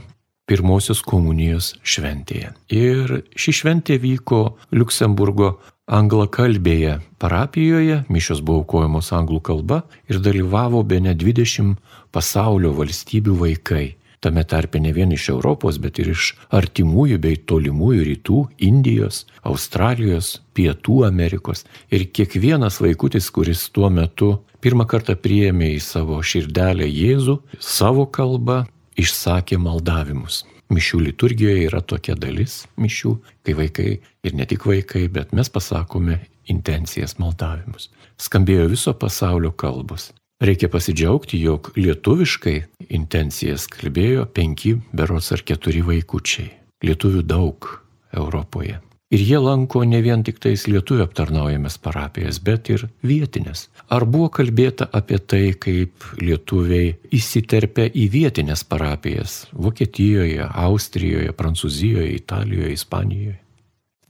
pirmosios 0.51 1.01
komunijos 1.07 1.77
šventėje. 1.87 2.51
Ir 2.75 3.21
ši 3.39 3.55
šventė 3.61 4.01
vyko 4.03 4.43
Luksemburgo 4.75 5.55
anglakalbėje 5.91 6.99
parapijoje, 7.19 8.05
mišios 8.09 8.41
buvo 8.47 8.63
aukojamos 8.63 9.11
anglų 9.17 9.41
kalba 9.51 9.83
ir 10.09 10.23
dalyvavo 10.23 10.85
be 10.87 11.01
ne 11.03 11.17
20 11.19 11.75
pasaulio 12.15 12.71
valstybių 12.79 13.35
vaikai 13.45 13.87
tame 14.21 14.45
tarpe 14.45 14.81
ne 14.81 14.93
vien 14.93 15.13
iš 15.13 15.29
Europos, 15.33 15.79
bet 15.81 15.99
ir 16.03 16.13
iš 16.13 16.35
artimųjų 16.57 17.19
bei 17.25 17.39
tolimųjų 17.53 18.05
rytų, 18.11 18.41
Indijos, 18.69 19.25
Australijos, 19.49 20.41
Pietų 20.57 21.01
Amerikos. 21.09 21.65
Ir 21.89 22.07
kiekvienas 22.13 22.81
vaikutis, 22.85 23.31
kuris 23.33 23.67
tuo 23.73 23.91
metu 23.91 24.35
pirmą 24.61 24.87
kartą 24.91 25.17
priėmė 25.17 25.73
į 25.77 25.81
savo 25.85 26.21
širdelę 26.21 26.89
Jėzų, 26.89 27.41
savo 27.59 28.07
kalbą 28.07 28.67
išsakė 29.01 29.57
maldavimus. 29.61 30.45
Mišių 30.71 31.01
liturgijoje 31.09 31.65
yra 31.67 31.81
tokia 31.83 32.15
dalis 32.15 32.65
mišių, 32.79 33.17
kai 33.43 33.55
vaikai 33.59 33.89
ir 33.99 34.37
ne 34.39 34.47
tik 34.47 34.69
vaikai, 34.71 35.09
bet 35.11 35.35
mes 35.35 35.51
pasakome 35.51 36.21
intencijas 36.51 37.17
maldavimus. 37.19 37.89
Skambėjo 38.21 38.69
viso 38.71 38.95
pasaulio 38.95 39.51
kalbos. 39.51 40.11
Reikia 40.41 40.71
pasidžiaugti, 40.73 41.41
jog 41.43 41.73
lietuviškai 41.77 42.55
intencijas 42.97 43.67
kalbėjo 43.69 44.25
penki, 44.33 44.79
berots 44.97 45.35
ar 45.37 45.43
keturi 45.45 45.83
vaikučiai. 45.85 46.49
Lietuvių 46.87 47.27
daug 47.29 47.69
Europoje. 48.17 48.79
Ir 49.11 49.23
jie 49.27 49.39
lanko 49.43 49.83
ne 49.83 49.99
vien 50.05 50.23
tik 50.23 50.39
tais 50.39 50.69
lietuvių 50.71 51.03
aptarnaujamas 51.09 51.81
parapijas, 51.83 52.39
bet 52.39 52.71
ir 52.71 52.85
vietinės. 53.03 53.65
Ar 53.91 54.07
buvo 54.07 54.29
kalbėta 54.31 54.87
apie 54.95 55.19
tai, 55.19 55.43
kaip 55.59 56.07
lietuviai 56.21 56.93
įsiterpia 57.11 57.89
į 57.91 58.07
vietinės 58.13 58.63
parapijas- 58.63 59.47
Vokietijoje, 59.65 60.47
Austrijoje, 60.47 61.33
Prancūzijoje, 61.33 62.15
Italijoje, 62.15 62.73
Ispanijoje? 62.73 63.39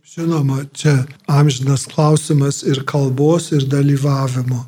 Žinoma, 0.04 0.66
čia 0.74 1.06
amžinas 1.28 1.86
klausimas 1.86 2.62
ir 2.62 2.84
kalbos, 2.84 3.52
ir 3.52 3.64
dalyvavimo 3.64 4.66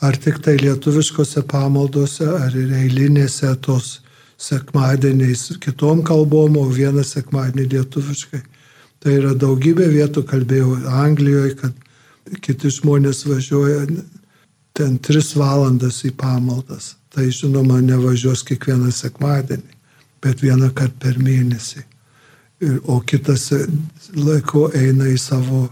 ar 0.00 0.16
tik 0.16 0.40
tai 0.44 0.56
lietuviškose 0.60 1.42
pamaldose, 1.48 2.26
ar 2.26 2.56
ir 2.56 2.72
eilinėse 2.82 3.52
tos 3.64 4.00
sekmadieniais 4.36 5.56
kitom 5.62 6.02
kalbom, 6.04 6.58
o 6.60 6.66
vieną 6.68 7.04
sekmadienį 7.06 7.68
lietuviškai. 7.72 8.42
Tai 9.06 9.12
yra 9.14 9.36
daugybė 9.38 9.84
vietų, 9.92 10.24
kalbėjau 10.26 10.72
Anglijoje, 10.98 11.52
kad 11.60 12.38
kiti 12.42 12.72
žmonės 12.74 13.20
važiuoja 13.22 13.84
ten 14.74 14.96
tris 14.98 15.28
valandas 15.38 16.00
į 16.02 16.10
pamaldas. 16.18 16.96
Tai 17.14 17.28
žinoma, 17.30 17.78
nevažiuos 17.86 18.42
kiekvieną 18.48 18.90
sekmadienį, 18.90 19.76
bet 20.26 20.42
vieną 20.42 20.72
kartą 20.74 20.98
per 21.04 21.20
mėnesį. 21.22 21.84
Ir, 22.66 22.80
o 22.90 22.98
kitas 23.06 23.52
laiko 24.16 24.64
eina 24.74 25.06
į 25.12 25.20
savo 25.22 25.68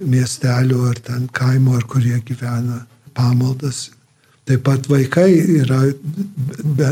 miestelių 0.00 0.80
ar 0.94 1.02
ten 1.10 1.26
kaimo, 1.36 1.74
ar 1.76 1.84
kurie 1.92 2.22
gyvena 2.24 2.86
pamaldas. 3.12 3.90
Taip 4.48 4.64
pat 4.64 4.88
vaikai 4.88 5.28
yra, 5.58 5.82
be, 6.78 6.88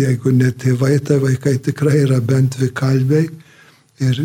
jeigu 0.00 0.32
ne 0.32 0.48
tėvai, 0.64 0.96
tai 1.04 1.20
vaikai 1.20 1.58
tikrai 1.68 2.06
yra 2.06 2.22
bent 2.24 2.56
dvi 2.56 2.70
kalbiai. 2.72 3.28
Ir 3.98 4.18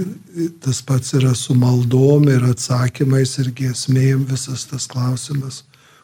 tas 0.61 0.81
pats 0.85 1.15
yra 1.17 1.33
su 1.33 1.55
maldom 1.57 2.27
ir 2.29 2.43
atsakymais 2.45 3.39
ir 3.41 3.49
giesmėjim 3.57 4.27
visas 4.29 4.67
tas 4.69 4.85
klausimas, 4.91 5.63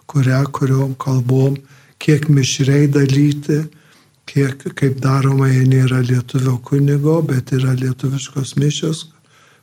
kurią, 0.10 0.42
kuriuom 0.58 0.96
kalbom, 0.98 1.60
kiek 2.02 2.26
mišriai 2.34 2.88
dalyti, 2.90 3.60
kiek, 4.30 4.66
kaip 4.78 4.98
daroma, 5.04 5.52
jei 5.52 5.68
nėra 5.70 6.02
lietuvio 6.02 6.58
kunigo, 6.66 7.20
bet 7.26 7.54
yra 7.54 7.76
lietuviškos 7.78 8.56
mišios, 8.58 9.06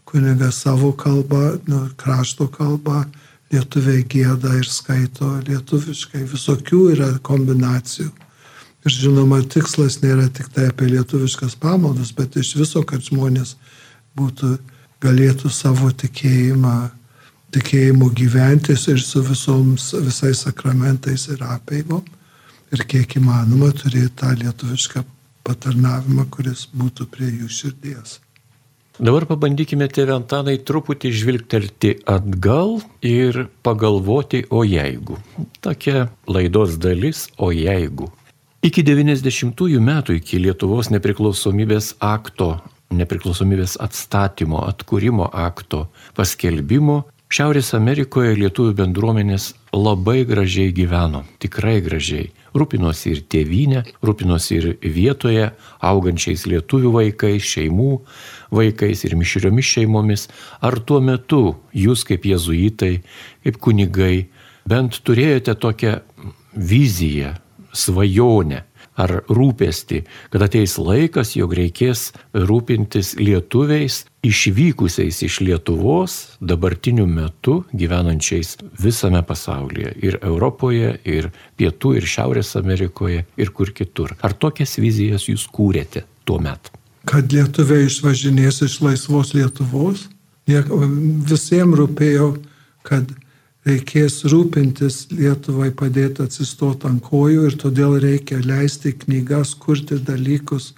kunigas 0.07 0.62
savo 0.62 0.92
kalbą, 0.95 1.57
nu, 1.66 1.88
krašto 1.99 2.47
kalbą 2.53 3.03
lietuviai 3.51 4.05
gėda 4.07 4.55
ir 4.61 4.71
skaito 4.71 5.33
lietuviškai, 5.47 6.23
visokių 6.31 6.83
yra 6.95 7.11
kombinacijų. 7.27 8.12
Ir 8.87 8.95
žinoma, 8.95 9.40
tikslas 9.51 9.99
nėra 10.03 10.29
tik 10.31 10.53
tai 10.55 10.69
apie 10.71 10.92
lietuviškas 10.92 11.57
pamaldas, 11.59 12.12
bet 12.14 12.38
iš 12.38 12.55
viso, 12.61 12.85
kad 12.87 13.03
žmonės 13.03 13.57
būtų, 14.16 14.57
galėtų 15.05 15.50
savo 15.52 15.90
tikėjimą, 15.92 16.76
tikėjimu 17.55 18.11
gyventis 18.16 18.87
ir 18.92 19.00
su 19.00 19.22
visoms, 19.24 19.92
visais 20.05 20.44
sakramentais 20.46 21.29
ir 21.33 21.44
apėgom. 21.46 22.05
Ir 22.74 22.83
kiek 22.90 23.18
įmanoma 23.20 23.70
turėti 23.76 24.11
tą 24.18 24.33
lietuvišką 24.40 25.05
patarnavimą, 25.46 26.26
kuris 26.35 26.66
būtų 26.74 27.07
prie 27.12 27.29
jų 27.31 27.50
širdies. 27.61 28.20
Dabar 28.96 29.26
pabandykime, 29.29 29.87
tėvė 29.92 30.14
Antanai, 30.16 30.57
truputį 30.57 31.11
žvilgtelti 31.12 31.90
atgal 32.09 32.79
ir 33.05 33.44
pagalvoti, 33.66 34.46
o 34.48 34.62
jeigu. 34.64 35.18
Tokia 35.61 36.07
laidos 36.24 36.79
dalis, 36.81 37.26
o 37.37 37.50
jeigu. 37.52 38.09
Iki 38.64 38.83
90-ųjų 38.88 39.83
metų, 39.85 40.16
iki 40.16 40.40
Lietuvos 40.40 40.88
nepriklausomybės 40.90 41.92
akto, 42.00 42.57
nepriklausomybės 42.94 43.77
atstatymo, 43.83 44.62
atkūrimo 44.68 45.29
akto 45.33 45.87
paskelbimo, 46.16 47.05
Šiaurės 47.27 47.72
Amerikoje 47.75 48.37
lietuvių 48.38 48.72
bendruomenės 48.79 49.49
labai 49.75 50.20
gražiai 50.29 50.70
gyveno, 50.70 51.25
tikrai 51.42 51.81
gražiai. 51.83 52.29
Rūpinosi 52.55 53.16
ir 53.16 53.22
tėvynė, 53.27 53.81
rūpinosi 54.07 54.55
ir 54.55 54.66
vietoje 54.94 55.49
augančiais 55.83 56.44
lietuvių 56.46 56.92
vaikais, 56.94 57.49
šeimų 57.51 57.88
vaikais 58.55 59.03
ir 59.09 59.16
mišriomis 59.18 59.72
šeimomis. 59.72 60.29
Ar 60.62 60.79
tuo 60.79 61.01
metu 61.03 61.57
jūs 61.75 62.07
kaip 62.07 62.31
jezuitai, 62.31 63.01
kaip 63.42 63.59
kunigai, 63.59 64.29
bent 64.62 65.03
turėjote 65.03 65.59
tokią 65.59 65.99
viziją, 66.55 67.35
svajonę, 67.75 68.62
ar 68.96 69.12
rūpesti, 69.28 70.02
kad 70.32 70.44
ateis 70.46 70.76
laikas, 70.80 71.35
jog 71.37 71.54
reikės 71.56 72.11
rūpintis 72.35 73.14
lietuviais 73.20 74.04
išvykusiais 74.26 75.20
iš 75.22 75.40
Lietuvos 75.44 76.16
dabartiniu 76.40 77.06
metu 77.06 77.61
gyvenančiais 77.76 78.56
visame 78.82 79.22
pasaulyje- 79.22 79.92
ir 80.09 80.18
Europoje, 80.22 80.98
ir 81.04 81.30
Pietų, 81.59 81.96
ir 81.96 82.02
Šiaurės 82.02 82.56
Amerikoje, 82.56 83.24
ir 83.37 83.50
kur 83.50 83.70
kitur. 83.70 84.16
Ar 84.22 84.32
tokias 84.32 84.76
vizijas 84.76 85.28
jūs 85.28 85.46
kūrėte 85.46 86.02
tuo 86.24 86.38
metu? 86.38 86.70
Kad 87.06 87.30
lietuviai 87.30 87.87
išvažinės 87.87 88.64
iš 88.66 88.80
laisvos 88.80 89.32
Lietuvos, 89.35 90.09
visiems 90.46 91.78
rūpėjo, 91.78 92.37
kad 92.82 93.12
reikės 93.66 94.20
rūpintis 94.31 95.07
Lietuvai 95.11 95.72
padėti 95.74 96.24
atsistoti 96.26 96.87
ant 96.88 97.02
kojų 97.05 97.48
ir 97.48 97.57
todėl 97.59 97.96
reikia 98.02 98.38
leisti 98.44 98.92
knygas, 98.94 99.55
kurti 99.59 99.98
dalykus, 99.98 100.72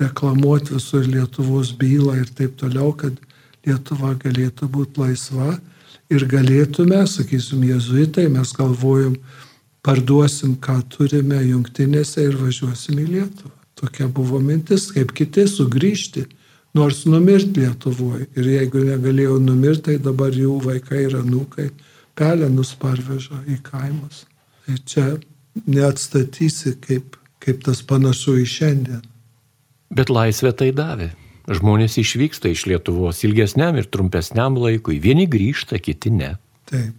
reklamuoti 0.00 0.78
visur 0.78 1.04
Lietuvos 1.04 1.74
bylą 1.76 2.16
ir 2.22 2.32
taip 2.36 2.56
toliau, 2.60 2.94
kad 2.96 3.18
Lietuva 3.66 4.14
galėtų 4.22 4.70
būti 4.72 5.02
laisva 5.02 5.58
ir 6.10 6.24
galėtume, 6.26 7.02
sakysim, 7.06 7.66
jezuitai, 7.68 8.26
mes 8.32 8.54
galvojom, 8.56 9.18
parduosim, 9.84 10.56
ką 10.56 10.80
turime 10.92 11.42
jungtinėse 11.44 12.24
ir 12.24 12.40
važiuosim 12.40 13.02
į 13.04 13.06
Lietuvą. 13.14 13.56
Tokia 13.80 14.08
buvo 14.12 14.40
mintis, 14.44 14.88
kaip 14.92 15.12
kiti 15.16 15.46
sugrįžti, 15.48 16.24
nors 16.76 17.04
numirti 17.08 17.62
Lietuvoje. 17.62 18.26
Ir 18.36 18.48
jeigu 18.56 18.82
negalėjau 18.88 19.38
numirti, 19.44 19.90
tai 19.90 20.00
dabar 20.08 20.32
jų 20.36 20.56
vaikai 20.64 21.04
ir 21.06 21.20
anūkai 21.20 21.68
pelenus 22.20 22.74
parveža 22.78 23.40
į 23.48 23.60
kaimus. 23.64 24.26
Tai 24.66 24.76
čia 24.86 25.06
neatstatysi, 25.66 26.76
kaip, 26.84 27.16
kaip 27.42 27.64
tas 27.66 27.80
panašu 27.86 28.36
į 28.42 28.46
šiandien. 28.48 29.02
Bet 29.90 30.12
laisvė 30.12 30.52
tai 30.54 30.70
davė. 30.76 31.10
Žmonės 31.50 31.96
išvyksta 31.98 32.52
iš 32.52 32.68
Lietuvos 32.70 33.24
ilgesniam 33.26 33.74
ir 33.80 33.88
trumpesniam 33.90 34.54
laikui. 34.60 35.00
Vieni 35.02 35.26
grįžta, 35.26 35.80
kiti 35.82 36.12
ne. 36.14 36.36
Taip. 36.70 36.94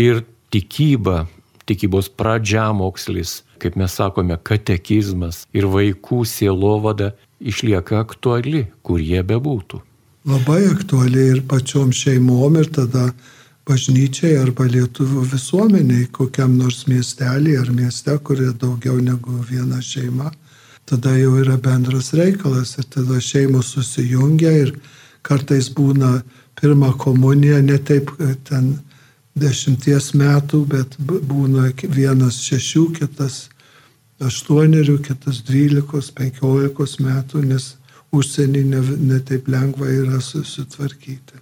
Ir 0.00 0.24
tikyba, 0.50 1.28
tikybos 1.68 2.08
pradžiamokslis, 2.18 3.42
kaip 3.62 3.76
mes 3.78 3.94
sakome, 3.94 4.38
katekizmas 4.42 5.44
ir 5.54 5.68
vaikų 5.70 6.24
sielovada 6.26 7.12
išlieka 7.38 8.00
aktuali, 8.02 8.66
kur 8.82 8.98
jie 8.98 9.22
bebūtų. 9.22 9.82
Labai 10.26 10.64
aktuali 10.70 11.28
ir 11.36 11.44
pačiom 11.50 11.92
šeimom 11.94 12.58
ir 12.58 12.68
tada 12.74 13.10
bažnyčiai 13.68 14.36
arba 14.42 14.66
lietuvių 14.66 15.26
visuomeniai, 15.32 16.08
kokiam 16.10 16.56
nors 16.58 16.86
miestelį 16.90 17.58
ar 17.60 17.70
mieste, 17.70 18.16
kurie 18.26 18.50
daugiau 18.52 18.98
negu 19.00 19.38
viena 19.48 19.82
šeima 19.82 20.32
tada 20.84 21.16
jau 21.16 21.36
yra 21.40 21.56
bendras 21.56 22.12
reikalas 22.12 22.76
ir 22.78 22.86
tada 22.90 23.20
šeimos 23.20 23.72
susijungia 23.74 24.52
ir 24.64 24.72
kartais 25.22 25.70
būna 25.72 26.22
pirmą 26.60 26.92
komuniją 26.98 27.62
ne 27.62 27.78
taip 27.78 28.10
e, 28.18 28.34
ten 28.48 28.74
dešimties 29.38 30.12
metų, 30.18 30.64
bet 30.68 30.98
būna 31.00 31.70
vienas 31.96 32.42
šešių, 32.44 32.82
kitas 32.98 33.46
aštuonerių, 34.20 34.98
kitas 35.06 35.40
dvylikos, 35.46 36.10
penkiolikos 36.18 36.98
metų, 37.00 37.46
nes 37.54 37.70
užsienį 38.12 38.64
ne, 38.74 38.82
ne 39.12 39.20
taip 39.24 39.48
lengva 39.48 39.88
yra 39.88 40.20
susitvarkyti. 40.20 41.40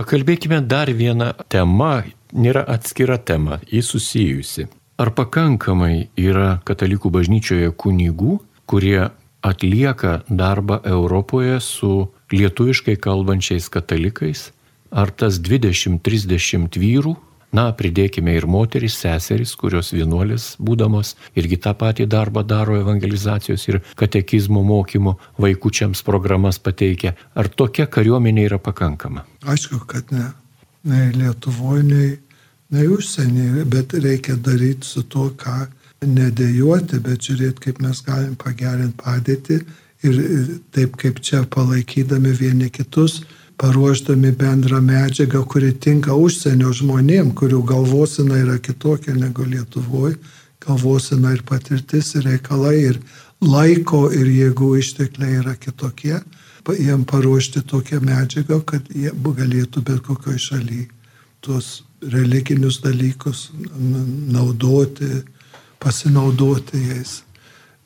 Pakalbėkime 0.00 0.62
dar 0.64 0.88
vieną 0.96 1.26
temą, 1.52 2.06
nėra 2.32 2.62
atskira 2.72 3.18
tema, 3.20 3.58
įsusijusi. 3.68 4.64
Ar 4.96 5.10
pakankamai 5.12 6.08
yra 6.16 6.62
katalikų 6.64 7.10
bažnyčioje 7.12 7.68
kunigų, 7.76 8.38
kurie 8.64 9.10
atlieka 9.44 10.22
darbą 10.30 10.78
Europoje 10.88 11.58
su 11.60 11.92
lietuviškai 12.32 12.94
kalbančiais 12.96 13.68
katalikais, 13.68 14.46
ar 14.88 15.12
tas 15.12 15.36
20-30 15.36 16.80
vyrų, 16.80 17.12
na, 17.56 17.66
pridėkime 17.76 18.34
ir 18.36 18.46
moteris, 18.50 18.96
seseris, 19.02 19.54
kurios 19.58 19.92
vienuolis 19.94 20.54
būdamos 20.62 21.14
irgi 21.38 21.58
tą 21.64 21.74
patį 21.78 22.06
darbą 22.10 22.44
daro 22.46 22.78
evangelizacijos 22.80 23.66
ir 23.68 23.80
katekizmo 24.00 24.62
mokymo 24.66 25.16
vaikučiams 25.42 26.04
programas 26.06 26.60
pateikia. 26.62 27.16
Ar 27.34 27.48
tokia 27.48 27.88
kariuomenė 27.90 28.46
yra 28.50 28.60
pakankama? 28.62 29.26
Aišku, 29.46 29.82
kad 29.90 30.14
ne. 30.14 30.30
Nei 30.88 31.10
Lietuvoje, 31.12 31.82
nei, 31.84 32.12
nei 32.72 32.86
užsienyje, 32.88 33.66
bet 33.68 33.92
reikia 34.00 34.38
daryti 34.40 34.88
su 34.88 35.02
tuo, 35.04 35.26
ką 35.36 35.66
nedėjoti, 36.06 37.02
bet 37.04 37.26
žiūrėti, 37.28 37.66
kaip 37.66 37.82
mes 37.84 38.00
galim 38.06 38.32
pagerinti 38.40 38.96
padėtį 39.02 39.58
ir 40.08 40.20
taip 40.72 40.96
kaip 41.00 41.20
čia 41.20 41.42
palaikydami 41.52 42.32
vieni 42.38 42.70
kitus, 42.72 43.20
paruošdami 43.60 44.32
bendrą 44.40 44.80
medžiagą, 44.80 45.42
kuri 45.44 45.72
tinka 45.76 46.14
užsienio 46.16 46.72
žmonėm, 46.76 47.34
kurių 47.36 47.60
galvosina 47.68 48.38
yra 48.40 48.56
kitokia 48.58 49.12
negu 49.18 49.44
Lietuvoje, 49.44 50.16
galvosina 50.64 51.34
ir 51.36 51.42
patirtis, 51.48 52.14
ir 52.16 52.28
reikalai, 52.30 52.76
ir 52.92 53.00
laiko, 53.44 54.06
ir 54.12 54.28
jėgų 54.28 54.70
ištekliai 54.80 55.40
yra 55.42 55.56
kitokie, 55.60 56.20
jiem 56.70 57.04
paruošti 57.08 57.64
tokią 57.66 57.98
medžiagą, 58.04 58.60
kad 58.64 58.88
jie 58.94 59.10
galėtų 59.10 59.82
bet 59.82 60.02
kokioje 60.06 60.38
šalyje 60.38 60.88
tuos 61.40 61.82
religinius 62.02 62.80
dalykus 62.84 63.50
naudoti, 64.30 65.08
pasinaudoti 65.80 66.80
jais. 66.88 67.22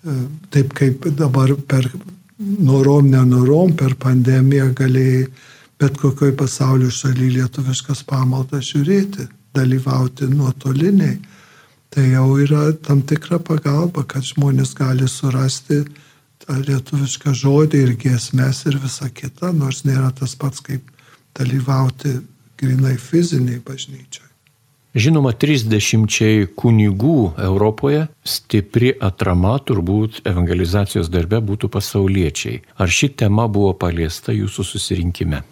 E, 0.04 0.14
taip 0.50 0.74
kaip 0.74 1.06
dabar 1.16 1.54
per 1.68 1.86
norom, 2.38 3.08
nenorom, 3.10 3.74
per 3.78 3.94
pandemiją 3.94 4.72
galėjai 4.74 5.26
bet 5.84 5.98
kokioj 6.00 6.32
pasaulio 6.36 6.88
šaly 6.88 7.26
lietuviškas 7.34 8.06
pamaldas 8.08 8.70
žiūrėti, 8.70 9.26
dalyvauti 9.52 10.30
nuotoliniai. 10.32 11.18
Tai 11.92 12.04
jau 12.08 12.38
yra 12.40 12.70
tam 12.86 13.02
tikra 13.04 13.36
pagalba, 13.36 14.06
kad 14.08 14.24
žmonės 14.24 14.72
gali 14.78 15.04
surasti 15.10 15.82
tą 16.40 16.56
lietuvišką 16.62 17.36
žodį 17.36 17.84
ir 17.84 17.92
giesmės 18.00 18.64
ir 18.64 18.80
visa 18.80 19.10
kita, 19.12 19.52
nors 19.52 19.84
nėra 19.84 20.08
tas 20.16 20.32
pats 20.40 20.64
kaip 20.64 20.88
dalyvauti 21.36 22.16
grinai 22.56 22.96
fiziniai 22.96 23.60
bažnyčiai. 23.60 24.30
Žinoma, 24.96 25.34
30 25.36 26.54
kunigų 26.56 27.34
Europoje 27.44 28.06
stipri 28.24 28.94
atrama 29.04 29.58
turbūt 29.60 30.22
evangelizacijos 30.24 31.12
darbe 31.12 31.44
būtų 31.44 31.68
pasauliečiai. 31.76 32.62
Ar 32.80 32.88
ši 32.88 33.18
tema 33.20 33.50
buvo 33.50 33.74
paliesta 33.76 34.32
jūsų 34.32 34.72
susirinkime? 34.72 35.42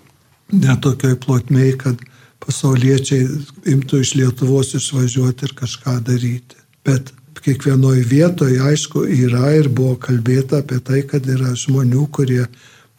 Netokioj 0.52 1.16
plotmei, 1.24 1.72
kad 1.80 2.00
pasauliečiai 2.42 3.26
imtų 3.72 4.02
iš 4.04 4.14
Lietuvos 4.18 4.74
išvažiuoti 4.76 5.48
ir 5.48 5.56
kažką 5.56 5.98
daryti. 6.04 6.58
Bet 6.84 7.12
kiekvienoje 7.42 8.04
vietoje, 8.06 8.60
aišku, 8.60 9.06
yra 9.06 9.52
ir 9.58 9.68
buvo 9.72 9.96
kalbėta 10.00 10.62
apie 10.62 10.78
tai, 10.84 11.02
kad 11.08 11.26
yra 11.26 11.54
žmonių, 11.58 12.06
kurie 12.14 12.44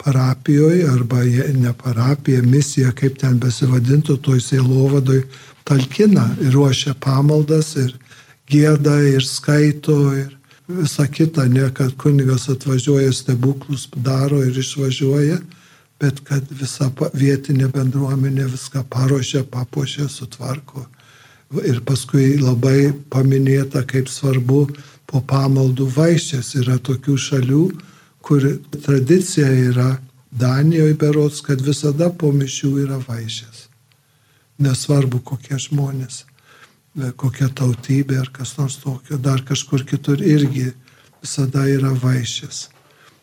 parapijoje 0.04 0.84
arba 0.90 1.22
ne 1.56 1.72
parapija, 1.72 2.42
misija, 2.42 2.92
kaip 2.92 3.18
ten 3.22 3.38
besivadintų, 3.40 4.18
toj 4.24 4.42
sėlovadoj 4.44 5.22
talkina 5.64 6.28
ir 6.42 6.52
ruošia 6.52 6.94
pamaldas 7.00 7.74
ir 7.80 7.94
gėda 8.50 8.98
ir 9.14 9.24
skaito 9.24 9.98
ir 10.12 10.34
visa 10.68 11.06
kita, 11.08 11.46
ne 11.48 11.70
kad 11.76 11.94
kunigas 12.00 12.48
atvažiuoja 12.52 13.12
stebuklus, 13.12 13.88
daro 13.96 14.42
ir 14.44 14.58
išvažiuoja, 14.58 15.38
bet 16.02 16.20
kad 16.26 16.48
visa 16.60 16.90
vietinė 17.14 17.68
bendruomenė 17.74 18.48
viską 18.52 18.84
paruošia, 18.90 19.44
papuošia, 19.50 20.08
sutvarko. 20.08 20.86
Ir 21.64 21.82
paskui 21.86 22.34
labai 22.40 22.92
paminėta, 23.10 23.84
kaip 23.86 24.08
svarbu 24.10 24.64
po 25.06 25.20
pamaldų 25.20 25.86
vaišės. 25.94 26.54
Yra 26.62 26.80
tokių 26.82 27.14
šalių, 27.28 27.66
kur 28.24 28.48
tradicija 28.80 29.52
yra 29.68 29.92
Danijoje 30.34 30.96
berots, 30.98 31.44
kad 31.46 31.62
visada 31.62 32.10
po 32.10 32.32
mišių 32.34 32.72
yra 32.86 32.98
vaišės 33.06 33.68
nesvarbu 34.58 35.20
kokie 35.24 35.58
žmonės, 35.58 36.24
kokia 37.18 37.48
tautybė 37.50 38.20
ar 38.22 38.30
kas 38.34 38.56
nors 38.58 38.78
tokio, 38.82 39.18
dar 39.18 39.42
kažkur 39.42 39.84
kitur 39.86 40.22
irgi 40.22 40.70
visada 41.22 41.66
yra 41.70 41.90
vaišės. 42.02 42.68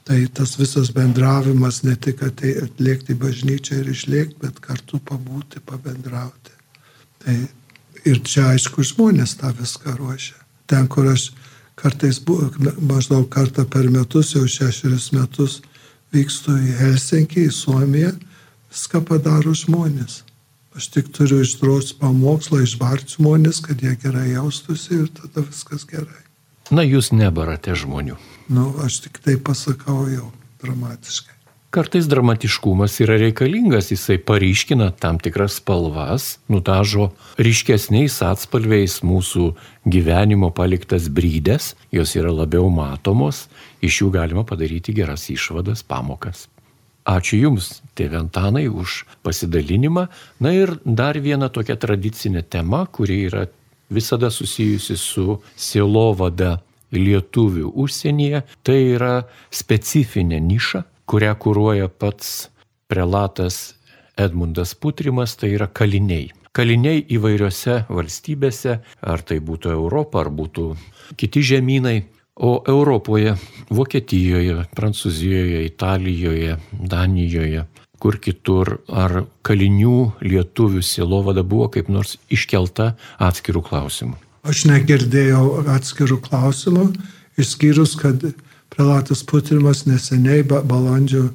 Tai 0.07 0.17
tas 0.33 0.55
visas 0.57 0.89
bendravimas 0.93 1.83
ne 1.85 1.93
tik 1.95 2.23
atliekti 2.25 3.13
bažnyčią 3.13 3.81
ir 3.81 3.91
išliekti, 3.93 4.39
bet 4.41 4.59
kartu 4.63 4.97
pabūti, 5.05 5.61
pabendrauti. 5.65 6.55
Tai 7.21 7.35
ir 8.09 8.21
čia 8.25 8.47
aišku 8.55 8.83
žmonės 8.87 9.37
tą 9.41 9.51
viską 9.57 9.93
ruošia. 9.99 10.39
Ten, 10.65 10.87
kur 10.89 11.11
aš 11.11 11.29
kartais, 11.77 12.17
bu, 12.23 12.39
maždaug 12.81 13.29
kartą 13.29 13.67
per 13.69 13.89
metus, 13.93 14.33
jau 14.33 14.47
šešerius 14.49 15.11
metus 15.13 15.59
vykstu 16.15 16.57
į 16.57 16.75
Helsinkį, 16.81 17.45
į 17.47 17.55
Suomiją, 17.55 18.11
viską 18.73 19.03
padaro 19.05 19.53
žmonės. 19.57 20.23
Aš 20.75 20.87
tik 20.93 21.11
turiu 21.15 21.41
išdrosti 21.43 21.97
pamokslą, 21.99 22.61
išbarti 22.63 23.17
žmonės, 23.17 23.59
kad 23.65 23.81
jie 23.83 23.93
gerai 23.99 24.31
jaustųsi 24.31 25.01
ir 25.03 25.09
tada 25.17 25.43
viskas 25.43 25.83
gerai. 25.87 26.23
Na, 26.71 26.85
jūs 26.87 27.11
nebarate 27.11 27.75
žmonių. 27.75 28.15
Nu, 28.51 28.71
aš 28.83 29.03
tik 29.05 29.19
tai 29.23 29.35
pasakau 29.35 30.05
jau 30.07 30.31
dramatiškai. 30.63 31.35
Kartais 31.71 32.07
dramatiškumas 32.11 32.97
yra 32.99 33.15
reikalingas, 33.15 33.93
jisai 33.93 34.17
paryškina 34.19 34.89
tam 34.99 35.19
tikras 35.23 35.61
spalvas, 35.61 36.25
nutažo 36.51 37.13
ryškesniais 37.39 38.17
atspalviais 38.27 38.97
mūsų 39.07 39.45
gyvenimo 39.87 40.49
paliktas 40.51 41.07
brydės, 41.07 41.69
jos 41.95 42.17
yra 42.19 42.33
labiau 42.35 42.67
matomos, 42.67 43.45
iš 43.79 44.01
jų 44.01 44.09
galima 44.17 44.43
padaryti 44.47 44.95
geras 44.95 45.29
išvadas, 45.31 45.85
pamokas. 45.87 46.49
Ačiū 47.07 47.39
Jums, 47.39 47.79
tėvė 47.95 48.19
Antanai, 48.19 48.67
už 48.67 49.05
pasidalinimą. 49.23 50.09
Na 50.43 50.51
ir 50.51 50.75
dar 50.85 51.17
viena 51.23 51.47
tokia 51.47 51.79
tradicinė 51.79 52.43
tema, 52.43 52.83
kuri 52.83 53.23
yra 53.31 53.47
visada 53.91 54.31
susijusi 54.31 54.97
su 54.97 55.37
sielovada 55.55 56.57
lietuvių 56.91 57.71
užsienyje, 57.83 58.43
tai 58.63 58.79
yra 58.95 59.13
specifinė 59.51 60.41
niša, 60.43 60.83
kurią 61.07 61.35
kūruoja 61.39 61.87
pats 61.87 62.49
prelatas 62.91 63.75
Edmundas 64.19 64.75
Putrimas, 64.75 65.37
tai 65.39 65.53
yra 65.55 65.67
kaliniai. 65.67 66.31
Kaliniai 66.51 67.05
įvairiose 67.15 67.85
valstybėse, 67.87 68.81
ar 69.01 69.21
tai 69.23 69.39
būtų 69.39 69.71
Europa, 69.71 70.19
ar 70.25 70.31
būtų 70.35 70.73
kiti 71.19 71.43
žemynai, 71.53 71.99
O 72.41 72.63
Europoje, 72.65 73.35
Vokietijoje, 73.69 74.63
Prancūzijoje, 74.73 75.65
Italijoje, 75.67 76.55
Danijoje, 76.71 77.65
kur 78.01 78.17
kitur, 78.17 78.79
ar 78.89 79.25
kalinių 79.45 79.97
lietuvių 80.25 80.81
sielovada 80.85 81.43
buvo 81.45 81.69
kaip 81.73 81.91
nors 81.93 82.17
iškelta 82.33 82.95
atskirų 83.21 83.61
klausimų? 83.67 84.17
Aš 84.49 84.63
negirdėjau 84.71 85.67
atskirų 85.69 86.17
klausimų, 86.25 86.87
išskyrus, 87.41 87.93
kad 87.99 88.23
prelatas 88.73 89.21
Putrimas 89.27 89.85
neseniai, 89.85 90.41
balandžio, 90.47 91.27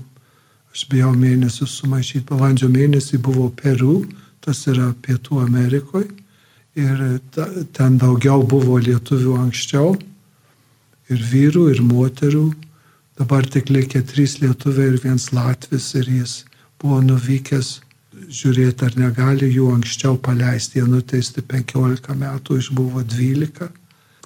aš 0.74 0.86
bijau 0.90 1.12
mėnesius 1.14 1.78
sumaišyti, 1.80 2.26
balandžio 2.32 2.70
mėnesį 2.72 3.22
buvo 3.22 3.46
Peru, 3.54 4.00
tas 4.42 4.64
yra 4.70 4.90
Pietų 5.06 5.44
Amerikoje. 5.44 6.10
Ir 6.76 6.98
ta, 7.32 7.46
ten 7.72 7.94
daugiau 7.96 8.42
buvo 8.44 8.76
lietuvių 8.82 9.38
anksčiau, 9.46 9.94
ir 11.08 11.22
vyrų, 11.30 11.70
ir 11.72 11.80
moterų. 11.86 12.50
Dabar 13.16 13.46
tik 13.48 13.70
likę 13.72 14.02
trys 14.04 14.36
lietuviai 14.42 14.90
ir 14.90 14.98
vienas 15.00 15.30
latvis, 15.32 15.94
ir 15.96 16.10
jis 16.18 16.34
buvo 16.82 17.00
nuvykęs 17.04 17.72
žiūrėti, 18.26 18.86
ar 18.86 18.96
negali 18.98 19.48
jų 19.52 19.72
anksčiau 19.76 20.16
paleisti. 20.20 20.80
Jie 20.80 20.86
nuteisti 20.88 21.44
15 21.44 22.16
metų, 22.16 22.60
išbuvo 22.62 23.04
12 23.04 23.72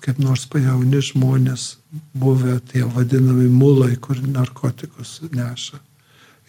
kaip 0.05 0.21
nors 0.23 0.47
pajauni 0.51 1.01
žmonės, 1.05 1.77
buvę 2.17 2.59
tie 2.71 2.85
vadinami 2.89 3.49
mulai, 3.53 3.95
kur 4.01 4.21
narkotikus 4.25 5.19
neša. 5.35 5.81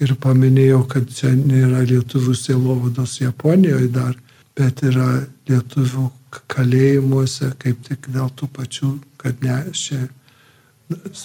Ir 0.02 0.16
paminėjau, 0.24 0.82
kad 0.90 1.12
čia 1.14 1.34
nėra 1.36 1.84
lietuvių 1.86 2.34
sielovados 2.38 3.20
Japonijoje 3.22 3.92
dar, 3.94 4.16
bet 4.58 4.82
yra 4.88 5.22
lietuvių 5.50 6.08
kalėjimuose, 6.52 7.52
kaip 7.62 7.84
tik 7.86 8.10
dėl 8.16 8.32
tų 8.40 8.50
pačių, 8.56 8.92
kad 9.22 9.44
nešė 9.44 10.02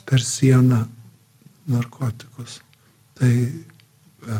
per 0.07 0.23
sieną 0.23 0.85
narkotikus. 1.71 2.61
Tai 3.17 3.33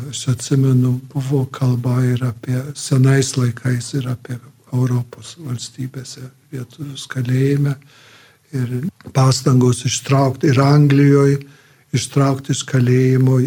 aš 0.09 0.27
atsimenu, 0.33 0.99
buvo 1.13 1.45
kalba 1.51 1.99
ir 2.05 2.23
apie 2.27 2.59
senais 2.75 3.35
laikais, 3.37 3.93
ir 3.97 4.09
apie 4.11 4.39
Europos 4.73 5.35
valstybėse 5.39 6.25
lietuvius 6.51 7.07
kalėjime 7.11 7.75
ir 8.55 8.89
pastangos 9.15 9.83
ištraukti 9.87 10.51
ir 10.51 10.59
Anglijoje, 10.63 11.39
ištraukti 11.95 12.53
iš 12.55 12.63
kalėjimo 12.67 13.39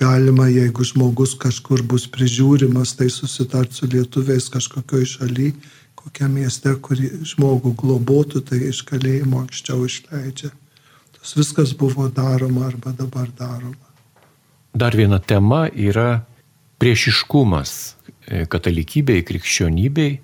galima, 0.00 0.48
jeigu 0.52 0.84
žmogus 0.84 1.34
kažkur 1.40 1.82
bus 1.82 2.06
prižiūrimas, 2.12 2.94
tai 2.96 3.10
susitart 3.12 3.72
su 3.72 3.88
lietuviais 3.90 4.48
kažkokioj 4.52 5.06
šaly, 5.16 5.52
kokiam 6.00 6.36
mieste, 6.36 6.72
kurį 6.80 7.10
žmogų 7.34 7.74
globotų, 7.82 8.44
tai 8.48 8.62
iš 8.70 8.82
kalėjimo 8.88 9.44
anksčiau 9.44 9.84
išleidžia. 9.88 10.52
Tas 11.18 11.36
viskas 11.36 11.74
buvo 11.76 12.08
daroma 12.08 12.68
arba 12.68 12.92
dabar 12.96 13.28
daroma. 13.36 13.89
Dar 14.74 14.96
viena 14.96 15.18
tema 15.18 15.66
yra 15.68 16.22
priešiškumas 16.80 17.72
katalikybei, 18.48 19.24
krikščionybei 19.26 20.20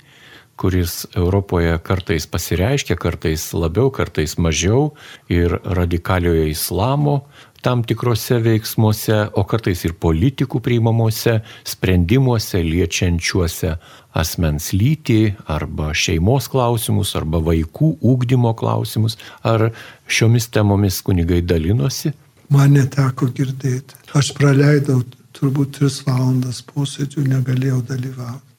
kuris 0.57 1.07
Europoje 1.17 1.79
kartais 1.85 2.27
pasireiškia, 2.27 2.97
kartais 2.97 3.51
labiau, 3.53 3.91
kartais 3.93 4.37
mažiau 4.41 4.95
ir 5.29 5.59
radikaliojo 5.65 6.47
islamo 6.49 7.21
tam 7.67 7.83
tikrose 7.83 8.39
veiksmuose, 8.45 9.17
o 9.35 9.43
kartais 9.49 9.83
ir 9.85 9.97
politikų 9.99 10.61
priimamuose 10.63 11.41
sprendimuose 11.67 12.61
liečiančiuose 12.63 13.73
asmens 14.17 14.71
lytį 14.71 15.35
arba 15.51 15.91
šeimos 15.91 16.47
klausimus, 16.53 17.17
arba 17.19 17.41
vaikų 17.43 17.97
ūkdymo 18.07 18.55
klausimus. 18.57 19.19
Ar 19.43 19.73
šiomis 20.07 20.47
temomis 20.55 21.01
kunigai 21.03 21.43
dalinosi? 21.43 22.15
Man 22.53 22.77
neteko 22.77 23.29
girdėti. 23.35 23.99
Aš 24.15 24.33
praleidau 24.37 25.01
turbūt 25.37 25.79
tris 25.79 26.01
valandas 26.07 26.63
posėdžių, 26.69 27.27
negalėjau 27.33 27.81
dalyvauti. 27.89 28.55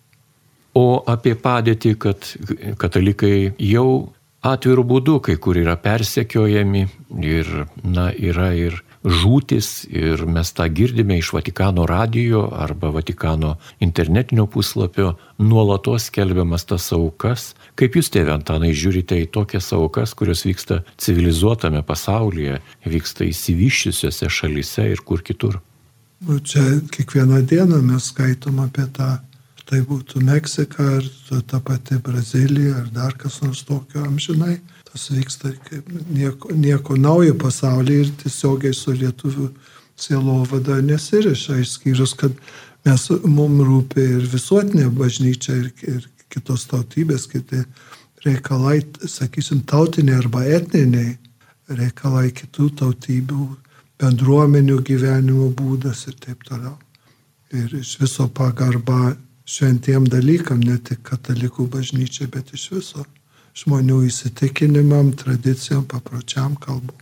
O 0.77 1.01
apie 1.09 1.33
padėtį, 1.39 1.93
kad 1.97 2.27
katalikai 2.77 3.53
jau 3.63 4.13
atvirų 4.45 4.83
būdų 4.91 5.15
kai 5.25 5.37
kur 5.41 5.57
yra 5.57 5.77
persekiojami 5.81 6.83
ir, 7.25 7.49
na, 7.83 8.11
yra 8.13 8.51
ir 8.53 8.77
žūtis 9.07 9.87
ir 9.87 10.25
mes 10.27 10.51
tą 10.55 10.67
girdime 10.73 11.17
iš 11.17 11.31
Vatikano 11.35 11.85
radijo 11.87 12.47
arba 12.51 12.89
Vatikano 12.91 13.55
internetinio 13.79 14.47
puslapio, 14.51 15.15
nuolatos 15.39 16.09
skelbiamas 16.11 16.67
tas 16.67 16.89
aukas. 16.95 17.53
Kaip 17.79 17.95
jūs, 17.97 18.11
tėvė 18.13 18.35
Antanai, 18.35 18.73
žiūrite 18.75 19.19
į 19.23 19.29
tokias 19.31 19.71
aukas, 19.75 20.15
kurios 20.17 20.43
vyksta 20.47 20.81
civilizuotame 20.99 21.83
pasaulyje, 21.87 22.59
vyksta 22.85 23.27
įsivyščiusiose 23.29 24.29
šalise 24.29 24.89
ir 24.91 25.03
kur 25.07 25.23
kitur? 25.23 25.61
Nu, 26.27 26.39
čia 26.39 26.63
kiekvieną 26.91 27.43
dieną 27.45 27.81
mes 27.85 28.11
skaitom 28.11 28.59
apie 28.65 28.87
tą 28.93 29.17
tai 29.67 29.81
būtų 29.83 30.23
Meksika 30.23 30.85
ar 30.97 31.07
ta 31.49 31.59
pati 31.59 31.99
Brazilija 32.03 32.81
ar 32.81 32.91
dar 32.95 33.15
kas 33.19 33.41
nors 33.43 33.65
tokio 33.67 34.05
amžinai. 34.07 34.57
Tas 34.97 35.11
vyksta 35.13 35.51
nieko, 36.09 36.49
nieko 36.57 36.95
naujo 36.97 37.35
pasaulyje 37.37 37.99
ir 38.01 38.07
tiesiogiai 38.17 38.73
su 38.73 38.95
lietuvių 38.97 39.43
sielovada 39.93 40.79
nesiriša, 40.81 41.59
išskyrus, 41.61 42.15
kad 42.17 42.33
mes, 42.87 43.03
mums 43.21 43.61
rūpi 43.67 44.05
ir 44.15 44.23
visuotinė 44.31 44.87
bažnyčia 44.97 45.53
ir, 45.59 45.67
ir 45.85 46.07
kitos 46.33 46.65
tautybės, 46.71 47.27
kiti 47.29 47.61
reikalai, 48.25 48.79
sakysim, 49.05 49.59
tautiniai 49.69 50.17
arba 50.23 50.41
etniniai 50.57 51.13
reikalai 51.77 52.31
kitų 52.33 52.71
tautybių, 52.81 53.45
bendruomenių 54.01 54.79
gyvenimo 54.87 55.51
būdas 55.61 56.07
ir 56.09 56.17
taip 56.25 56.41
toliau. 56.49 56.73
Ir 57.53 57.77
iš 57.83 57.99
viso 58.01 58.25
pagarba 58.33 59.13
šventiem 59.45 60.09
dalykam, 60.09 60.65
ne 60.65 60.79
tik 60.81 61.05
katalikų 61.05 61.69
bažnyčiai, 61.77 62.31
bet 62.33 62.49
iš 62.57 62.71
viso 62.79 63.05
žmonių 63.57 64.03
įsitikinimam, 64.07 65.11
tradicijom, 65.17 65.85
papročiam 65.89 66.55
kalbų. 66.61 66.93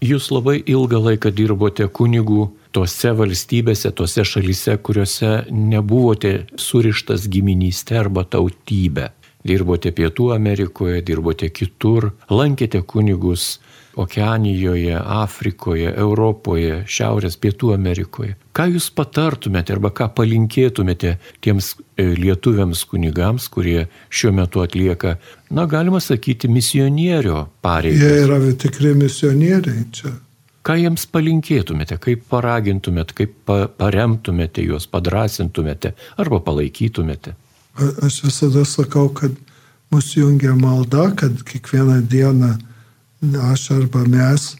Jūs 0.00 0.30
labai 0.32 0.56
ilgą 0.64 0.96
laiką 1.04 1.28
dirbote 1.36 1.84
kunigų 1.92 2.46
tose 2.72 3.10
valstybėse, 3.18 3.90
tose 3.92 4.24
šalyse, 4.24 4.78
kuriuose 4.80 5.32
nebuvote 5.52 6.46
surištas 6.56 7.26
giminystė 7.28 7.98
arba 8.00 8.24
tautybė. 8.24 9.10
Dirbote 9.44 9.92
Pietų 9.96 10.30
Amerikoje, 10.32 11.02
dirbote 11.04 11.50
kitur, 11.52 12.10
lankėte 12.32 12.80
kunigus 12.80 13.58
Okeanijoje, 14.00 14.94
Afrikoje, 14.96 15.90
Europoje, 15.92 16.80
Šiaurės, 16.88 17.36
Pietų 17.40 17.74
Amerikoje. 17.74 18.36
Ką 18.56 18.66
jūs 18.72 18.88
patartumėte 18.96 19.74
arba 19.76 19.90
ką 19.92 20.08
palinkėtumėte 20.16 21.16
tiems 21.44 21.74
e, 21.96 22.06
lietuviams 22.16 22.86
kunigams, 22.88 23.50
kurie 23.52 23.84
šiuo 24.08 24.32
metu 24.38 24.64
atlieka, 24.64 25.18
na, 25.52 25.66
galima 25.70 26.00
sakyti, 26.00 26.48
misionierio 26.48 27.44
pareigą? 27.64 28.00
Jie 28.00 28.24
yra 28.24 28.40
tikri 28.64 28.94
misionieriai 28.96 29.84
čia. 29.92 30.14
Ką 30.64 30.76
jiems 30.76 31.06
palinkėtumėte, 31.08 31.96
kaip 32.00 32.24
paragintumėte, 32.32 33.16
kaip 33.16 33.52
paremtumėte 33.80 34.64
juos, 34.64 34.88
padrasintumėte 34.92 35.94
arba 36.20 36.40
palaikytumėte? 36.44 37.32
Aš 38.04 38.18
visada 38.26 38.66
sakau, 38.68 39.08
kad 39.08 39.36
mus 39.92 40.10
jungia 40.16 40.52
malda, 40.56 41.08
kad 41.16 41.40
kiekvieną 41.48 42.00
dieną 42.08 42.56
aš 43.52 43.70
arba 43.70 44.04
mes 44.08 44.56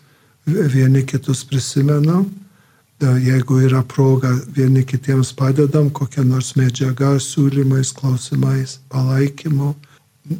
vieni 0.46 1.06
kitus 1.06 1.44
prisimenam, 1.44 2.26
jeigu 3.00 3.60
yra 3.64 3.82
proga 3.82 4.32
vieni 4.56 4.84
kitiems 4.84 5.32
padedam, 5.36 5.90
kokią 5.90 6.24
nors 6.24 6.52
medžiagą, 6.56 7.16
siūlymais, 7.20 7.94
klausimais, 7.96 8.78
palaikymu. 8.92 9.74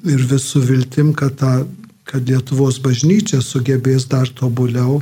Ir 0.05 0.27
visų 0.29 0.61
viltim, 0.69 1.15
kad, 1.17 1.39
ta, 1.41 1.65
kad 2.05 2.29
Lietuvos 2.29 2.79
bažnyčia 2.83 3.41
sugebės 3.41 4.07
dar 4.11 4.29
tobuliau 4.29 5.01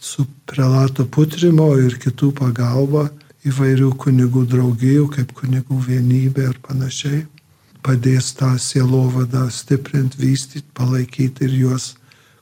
su 0.00 0.26
prelato 0.50 1.06
putrimo 1.06 1.70
ir 1.78 1.96
kitų 2.02 2.32
pagalba 2.36 3.06
įvairių 3.46 3.92
kunigų 4.02 4.42
draugijų, 4.50 5.06
kaip 5.14 5.32
kunigų 5.38 5.78
vienybė 5.86 6.50
ir 6.50 6.58
panašiai, 6.66 7.22
padės 7.86 8.32
tą 8.34 8.56
sielovadą 8.58 9.46
stiprinti, 9.54 10.18
vystyti, 10.18 10.66
palaikyti 10.74 11.46
ir 11.46 11.54
juos 11.62 11.94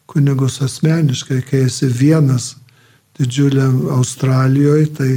kunigus 0.06 0.60
asmeniškai, 0.62 1.42
kai 1.48 1.64
esi 1.68 1.86
vienas 1.86 2.54
didžiuliam 3.18 3.88
Australijoje, 3.94 4.86
tai 4.94 5.10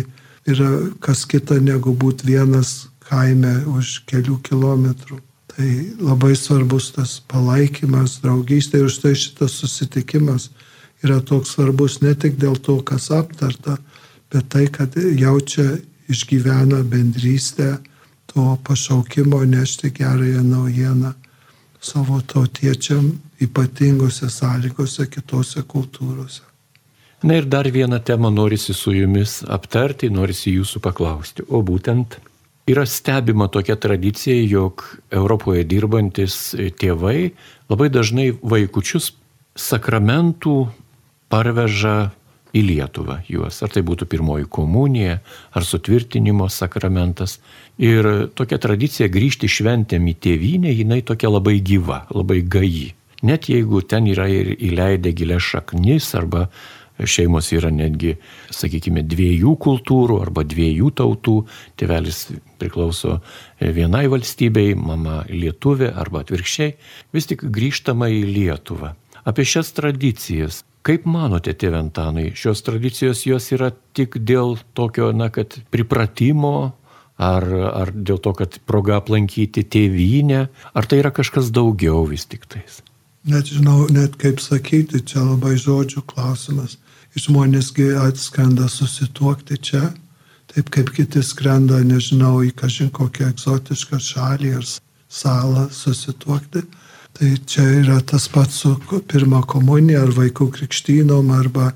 yra 0.48 0.70
kas 1.04 1.26
kita 1.26 1.60
negu 1.60 1.94
būti 1.94 2.30
vienas 2.30 2.88
kaime 3.10 3.64
už 3.74 4.04
kelių 4.10 4.40
kilometrų. 4.48 5.20
Tai 5.58 5.68
labai 6.04 6.36
svarbus 6.38 6.92
tas 6.94 7.18
palaikymas, 7.32 8.20
draugystė 8.22 8.84
ir 8.84 8.90
už 8.92 8.98
tai 9.04 9.14
šitas 9.18 9.58
susitikimas 9.58 10.50
yra 11.04 11.20
toks 11.22 11.56
svarbus 11.56 12.00
ne 12.02 12.14
tik 12.16 12.38
dėl 12.42 12.58
to, 12.62 12.80
kas 12.86 13.10
aptarta, 13.14 13.78
bet 14.34 14.50
tai, 14.54 14.68
kad 14.68 14.94
jaučia, 14.96 15.78
išgyvena 16.08 16.84
bendrystę 16.88 17.78
to 18.32 18.58
pašaukimo 18.64 19.44
nešti 19.46 19.92
gerąją 19.92 20.44
naujieną 20.44 21.14
savo 21.82 22.22
tautiečiam 22.22 23.12
ypatingose 23.42 24.30
sąlygose 24.30 25.08
kitose 25.08 25.64
kultūrose. 25.64 26.42
Na 27.24 27.38
ir 27.40 27.46
dar 27.50 27.72
vieną 27.72 28.00
temą 28.00 28.30
norisi 28.32 28.74
su 28.74 28.94
jumis 28.94 29.42
aptarti, 29.50 30.10
norisi 30.14 30.54
jūsų 30.54 30.82
paklausti. 30.86 31.46
O 31.50 31.64
būtent 31.66 32.20
yra 32.70 32.86
stebima 32.86 33.48
tokia 33.50 33.76
tradicija, 33.76 34.38
jog 34.46 34.84
Europoje 35.10 35.64
dirbantis 35.64 36.54
tėvai 36.78 37.32
labai 37.70 37.90
dažnai 37.90 38.30
vaikučius 38.42 39.14
sakramentų 39.58 40.68
parveža 41.32 42.12
į 42.56 42.64
Lietuvą 42.70 43.20
juos. 43.28 43.60
Ar 43.64 43.74
tai 43.74 43.84
būtų 43.88 44.08
pirmoji 44.10 44.48
komunija, 44.50 45.20
ar 45.52 45.68
sutvirtinimo 45.68 46.48
sakramentas. 46.52 47.40
Ir 47.82 48.30
tokia 48.38 48.60
tradicija 48.62 49.10
grįžti 49.12 49.50
šventėm 49.52 50.08
į 50.12 50.16
tėvynę, 50.24 50.72
jinai 50.74 51.02
tokia 51.06 51.32
labai 51.34 51.60
gyva, 51.62 52.06
labai 52.14 52.42
gaji. 52.42 52.92
Net 53.28 53.50
jeigu 53.50 53.82
ten 53.82 54.08
yra 54.10 54.28
ir 54.30 54.54
įleidę 54.56 55.14
gilę 55.18 55.40
šaknis 55.42 56.14
arba 56.18 56.48
šeimos 56.98 57.52
yra 57.54 57.70
netgi, 57.74 58.16
sakykime, 58.54 59.04
dviejų 59.06 59.54
kultūrų 59.62 60.20
arba 60.24 60.44
dviejų 60.48 60.92
tautų, 60.98 61.36
tėvelis 61.78 62.24
priklauso 62.58 63.20
vienai 63.62 64.08
valstybei, 64.10 64.74
mama 64.74 65.22
lietuvė 65.30 65.92
arba 65.94 66.24
atvirkščiai, 66.24 66.74
vis 67.14 67.30
tik 67.30 67.46
grįžtama 67.54 68.10
į 68.14 68.24
Lietuvą. 68.32 68.96
Apie 69.28 69.46
šias 69.46 69.74
tradicijas, 69.78 70.64
kaip 70.88 71.06
manote, 71.10 71.54
tėventanai, 71.54 72.32
šios 72.38 72.64
tradicijos 72.66 73.26
jos 73.28 73.52
yra 73.56 73.74
tik 73.98 74.20
dėl 74.24 74.56
tokio, 74.78 75.12
na, 75.12 75.30
kad 75.34 75.60
pripratimo, 75.74 76.74
ar, 77.18 77.48
ar 77.84 77.92
dėl 77.94 78.22
to, 78.24 78.34
kad 78.38 78.60
proga 78.70 79.02
aplankyti 79.02 79.66
tėvynę, 79.68 80.48
ar 80.74 80.90
tai 80.90 81.02
yra 81.04 81.12
kažkas 81.12 81.52
daugiau 81.52 82.06
vis 82.10 82.28
tik 82.30 82.48
tais? 82.50 82.82
Net 83.28 83.50
žinau, 83.52 83.86
net 83.92 84.16
kaip 84.22 84.40
sakyti, 84.40 85.04
čia 85.04 85.26
labai 85.26 85.58
žodžių 85.60 86.06
klausimas 86.08 86.78
žmonėsgi 87.18 87.92
atskrenda 87.98 88.68
susituokti 88.70 89.58
čia, 89.58 89.90
taip 90.52 90.70
kaip 90.74 90.92
kiti 90.96 91.24
skrenda, 91.26 91.80
nežinau, 91.86 92.42
į 92.46 92.54
kažin 92.58 92.92
kokią 92.94 93.32
egzotišką 93.34 94.00
šalį 94.04 94.54
ar 94.60 94.68
salą 95.10 95.68
susituokti. 95.74 96.64
Tai 97.18 97.32
čia 97.50 97.64
yra 97.80 97.98
tas 98.06 98.28
pats 98.30 98.60
su 98.62 98.76
pirmą 99.10 99.42
komuniją 99.50 100.04
ar 100.06 100.12
vaikų 100.14 100.52
krikštynom 100.54 101.32
arba 101.34 101.72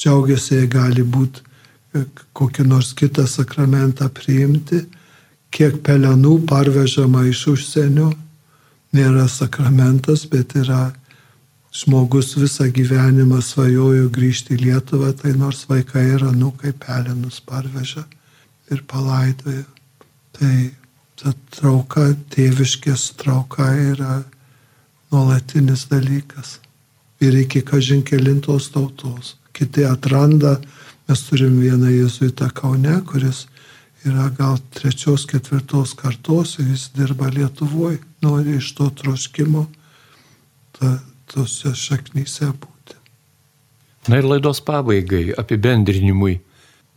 džiaugiasi, 0.00 0.56
jei 0.56 0.70
gali 0.70 1.04
būti 1.06 1.44
e, 1.94 2.02
kokį 2.34 2.66
nors 2.66 2.90
kitą 2.98 3.26
sakramentą 3.30 4.08
priimti, 4.10 4.80
kiek 5.54 5.76
pelenų 5.86 6.40
parvežama 6.50 7.22
iš 7.30 7.44
užsienio, 7.52 8.08
nėra 8.96 9.28
sakramentas, 9.30 10.24
bet 10.26 10.56
yra 10.58 10.88
žmogus 11.70 12.34
visą 12.34 12.66
gyvenimą 12.74 13.38
svajojo 13.46 14.08
grįžti 14.10 14.56
į 14.56 14.64
Lietuvą, 14.64 15.12
tai 15.14 15.36
nors 15.38 15.62
vaikai 15.70 16.08
ir 16.16 16.26
anukai 16.32 16.72
pelenus 16.74 17.38
parveža 17.46 18.02
ir 18.74 18.82
palaidoja. 18.90 19.62
Tai 20.34 20.54
ta 21.20 21.36
trauka, 21.54 22.10
tėviškės 22.34 23.12
trauka 23.22 23.70
yra 23.92 24.18
nuolatinis 25.12 25.86
dalykas. 25.90 26.58
Ir 27.20 27.34
iki 27.36 27.60
kažinkelintos 27.60 28.70
tautos. 28.72 29.36
Kiti 29.52 29.84
atranda, 29.84 30.56
mes 31.08 31.22
turim 31.28 31.60
vieną 31.60 31.90
jezuitą 31.92 32.48
Kaune, 32.54 33.00
kuris 33.04 33.46
yra 34.06 34.30
gal 34.38 34.56
trečios, 34.72 35.26
ketvirtos 35.28 35.92
kartos 35.94 36.56
ir 36.58 36.70
jis 36.72 36.88
dirba 36.96 37.28
Lietuvoje, 37.28 37.98
nori 38.22 38.56
iš 38.56 38.72
to 38.78 38.88
troškimo 38.90 39.66
ta, 40.78 40.98
tose 41.28 41.74
šaknyse 41.76 42.48
būti. 42.56 42.96
Na 44.08 44.20
ir 44.20 44.24
laidos 44.24 44.62
pabaigai, 44.64 45.34
apibendrinimui. 45.36 46.40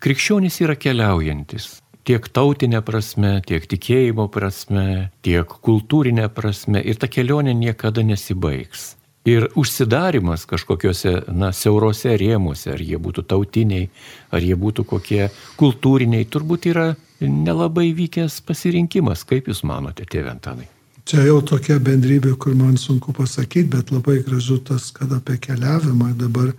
Krikščionys 0.04 0.62
yra 0.63 0.76
keliaujantis. 0.80 1.83
Tiek 2.04 2.26
tautinė 2.36 2.82
prasme, 2.84 3.38
tiek 3.48 3.63
tikėjimo 3.63 4.26
prasme, 4.28 5.12
tiek 5.24 5.48
kultūrinė 5.63 6.28
prasme. 6.36 6.82
Ir 6.84 7.00
ta 7.00 7.08
kelionė 7.08 7.54
niekada 7.56 8.04
nesibaigs. 8.04 8.98
Ir 9.24 9.46
užsidarimas 9.56 10.44
kažkokiuose, 10.44 11.13
na, 11.32 11.54
siaurose 11.56 12.12
rėmuose, 12.20 12.74
ar 12.74 12.82
jie 12.84 13.00
būtų 13.00 13.24
tautiniai, 13.32 13.88
ar 14.36 14.44
jie 14.44 14.58
būtų 14.60 14.84
kokie 14.89 15.30
kultūriniai, 15.56 16.28
turbūt 16.28 16.68
yra 16.74 16.89
nelabai 17.24 17.94
vykęs 17.96 18.42
pasirinkimas. 18.44 19.24
Kaip 19.24 19.48
Jūs 19.48 19.63
manote, 19.63 20.04
tėvė 20.04 20.34
Antanai? 20.34 20.68
Čia 21.08 21.24
jau 21.24 21.39
tokia 21.44 21.80
bendrybė, 21.84 22.36
kur 22.36 22.56
man 22.56 22.76
sunku 22.80 23.16
pasakyti, 23.16 23.70
bet 23.72 23.96
labai 23.96 24.22
gražu 24.28 24.60
tas, 24.60 24.92
kad 24.92 25.12
apie 25.16 25.39
keliavimą 25.39 26.13
dabar 26.20 26.52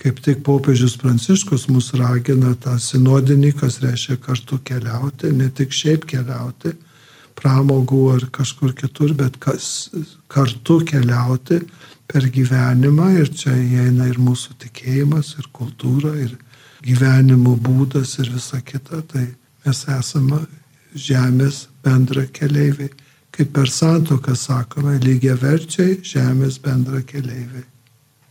kaip 0.00 0.20
tik 0.24 0.44
popiežius 0.46 0.96
Pranciškus 1.00 1.66
mus 1.68 1.90
ragina 1.98 2.54
tą 2.60 2.76
sinodinį, 2.80 3.52
kas 3.60 3.80
reiškia 3.84 4.16
kartu 4.24 4.60
keliauti, 4.64 5.32
ne 5.36 5.50
tik 5.52 5.74
šiaip 5.76 6.06
keliauti, 6.08 6.72
pramogų 7.36 8.00
ar 8.14 8.24
kažkur 8.32 8.72
kitur, 8.76 9.12
bet 9.16 9.36
kas, 9.40 9.90
kartu 10.28 10.80
keliauti 10.88 11.60
per 12.10 12.26
gyvenimą 12.32 13.10
ir 13.20 13.28
čia 13.32 13.52
įeina 13.56 14.08
ir 14.10 14.18
mūsų 14.20 14.56
tikėjimas, 14.64 15.36
ir 15.38 15.50
kultūra, 15.56 16.14
ir 16.24 16.34
gyvenimo 16.84 17.54
būdas 17.60 18.16
ir 18.20 18.32
visa 18.32 18.60
kita. 18.64 19.04
Tai 19.12 19.28
mes 19.66 19.84
esame 19.98 20.42
žemės 20.96 21.66
bendra 21.84 22.26
keliaiviai 22.26 22.90
kaip 23.30 23.52
per 23.54 23.70
santoką 23.70 24.34
sakome, 24.36 24.98
lygiai 25.00 25.38
verčiai 25.38 25.98
žemės 26.04 26.58
bendra 26.60 27.00
keliaiviai. 27.06 27.69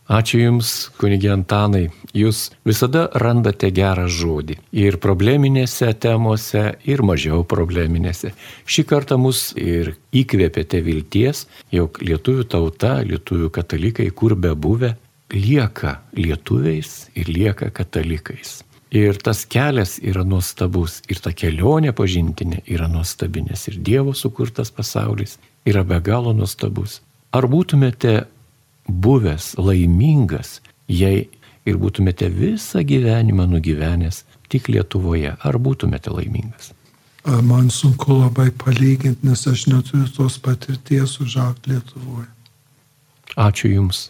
Ačiū 0.10 0.40
Jums, 0.42 0.70
kunigė 0.98 1.30
Antanai. 1.36 1.92
Jūs 2.18 2.48
visada 2.66 3.04
randate 3.22 3.70
gerą 3.70 4.08
žodį. 4.10 4.56
Ir 4.74 4.96
probleminėse 4.98 5.92
temose, 6.02 6.64
ir 6.82 7.04
mažiau 7.06 7.44
probleminėse. 7.46 8.32
Šį 8.66 8.88
kartą 8.90 9.20
mus 9.22 9.52
ir 9.54 9.92
įkvėpėte 10.10 10.82
vilties, 10.82 11.44
jog 11.70 12.02
lietuvių 12.02 12.48
tauta, 12.50 12.96
lietuvių 13.06 13.52
katalikai, 13.54 14.08
kur 14.10 14.34
be 14.34 14.56
buvę, 14.58 14.96
lieka 15.30 16.00
lietuviais 16.18 17.12
ir 17.14 17.30
lieka 17.30 17.70
katalikais. 17.70 18.64
Ir 18.90 19.22
tas 19.22 19.44
kelias 19.46 20.00
yra 20.02 20.24
nuostabus, 20.26 21.04
ir 21.06 21.22
ta 21.22 21.36
kelionė 21.38 21.94
pažintinė 21.94 22.64
yra 22.66 22.90
nuostabi, 22.90 23.46
nes 23.46 23.68
ir 23.70 23.78
Dievo 23.78 24.18
sukurtas 24.18 24.74
pasaulis 24.74 25.38
yra 25.70 25.86
be 25.86 26.02
galo 26.02 26.34
nuostabus. 26.34 27.04
Ar 27.30 27.46
būtumėte 27.46 28.24
buvęs 28.90 29.54
laimingas, 29.62 30.60
jei 30.90 31.30
ir 31.70 31.78
būtumėte 31.78 32.30
visą 32.34 32.84
gyvenimą 32.84 33.46
nugyvenęs 33.50 34.24
tik 34.50 34.70
Lietuvoje, 34.74 35.36
ar 35.38 35.58
būtumėte 35.62 36.14
laimingas? 36.14 36.74
Man 37.26 37.70
sunku 37.70 38.16
labai 38.16 38.50
palyginti, 38.56 39.28
nes 39.28 39.46
aš 39.48 39.68
neturiu 39.70 40.08
tos 40.16 40.40
patirties 40.42 41.20
užaugti 41.22 41.76
Lietuvoje. 41.76 42.30
Ačiū 43.38 43.70
Jums 43.70 44.10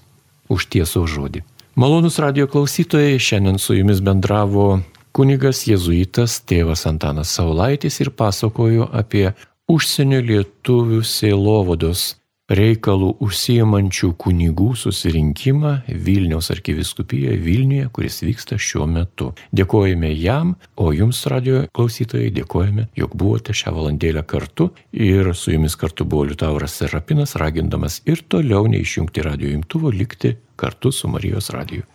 už 0.50 0.70
tiesų 0.72 1.06
žodį. 1.10 1.44
Malonus 1.80 2.20
radio 2.20 2.48
klausytojai, 2.48 3.20
šiandien 3.20 3.60
su 3.60 3.76
jumis 3.78 4.02
bendravo 4.04 4.82
kunigas 5.16 5.66
jėzuitas 5.68 6.40
tėvas 6.48 6.86
Antanas 6.90 7.32
Saulaitis 7.36 8.00
ir 8.04 8.12
pasakojo 8.12 8.90
apie 8.92 9.30
užsienio 9.70 10.22
lietuvių 10.26 11.02
sėlovados 11.06 12.19
reikalų 12.50 13.12
užsijimančių 13.26 14.12
kunigų 14.20 14.72
susirinkimą 14.80 15.74
Vilniaus 16.06 16.50
arkiviskupijoje 16.54 17.38
Vilniuje, 17.44 17.90
kuris 17.94 18.22
vyksta 18.26 18.58
šiuo 18.58 18.88
metu. 18.90 19.32
Dėkojame 19.56 20.12
jam, 20.16 20.56
o 20.76 20.90
jums 20.96 21.22
radio 21.30 21.64
klausytojai 21.76 22.32
dėkojame, 22.34 22.90
jog 22.98 23.14
buvote 23.20 23.54
šią 23.54 23.76
valandėlę 23.78 24.26
kartu 24.30 24.72
ir 24.92 25.34
su 25.36 25.54
jumis 25.54 25.78
kartu 25.80 26.08
buvo 26.10 26.26
Liutauras 26.32 26.80
Serapinas, 26.82 27.38
ragindamas 27.40 28.02
ir 28.10 28.26
toliau 28.28 28.66
neišjungti 28.72 29.26
radio 29.30 29.54
imtuvo 29.54 29.94
likti 29.94 30.36
kartu 30.60 30.92
su 30.92 31.08
Marijos 31.08 31.54
radiju. 31.56 31.86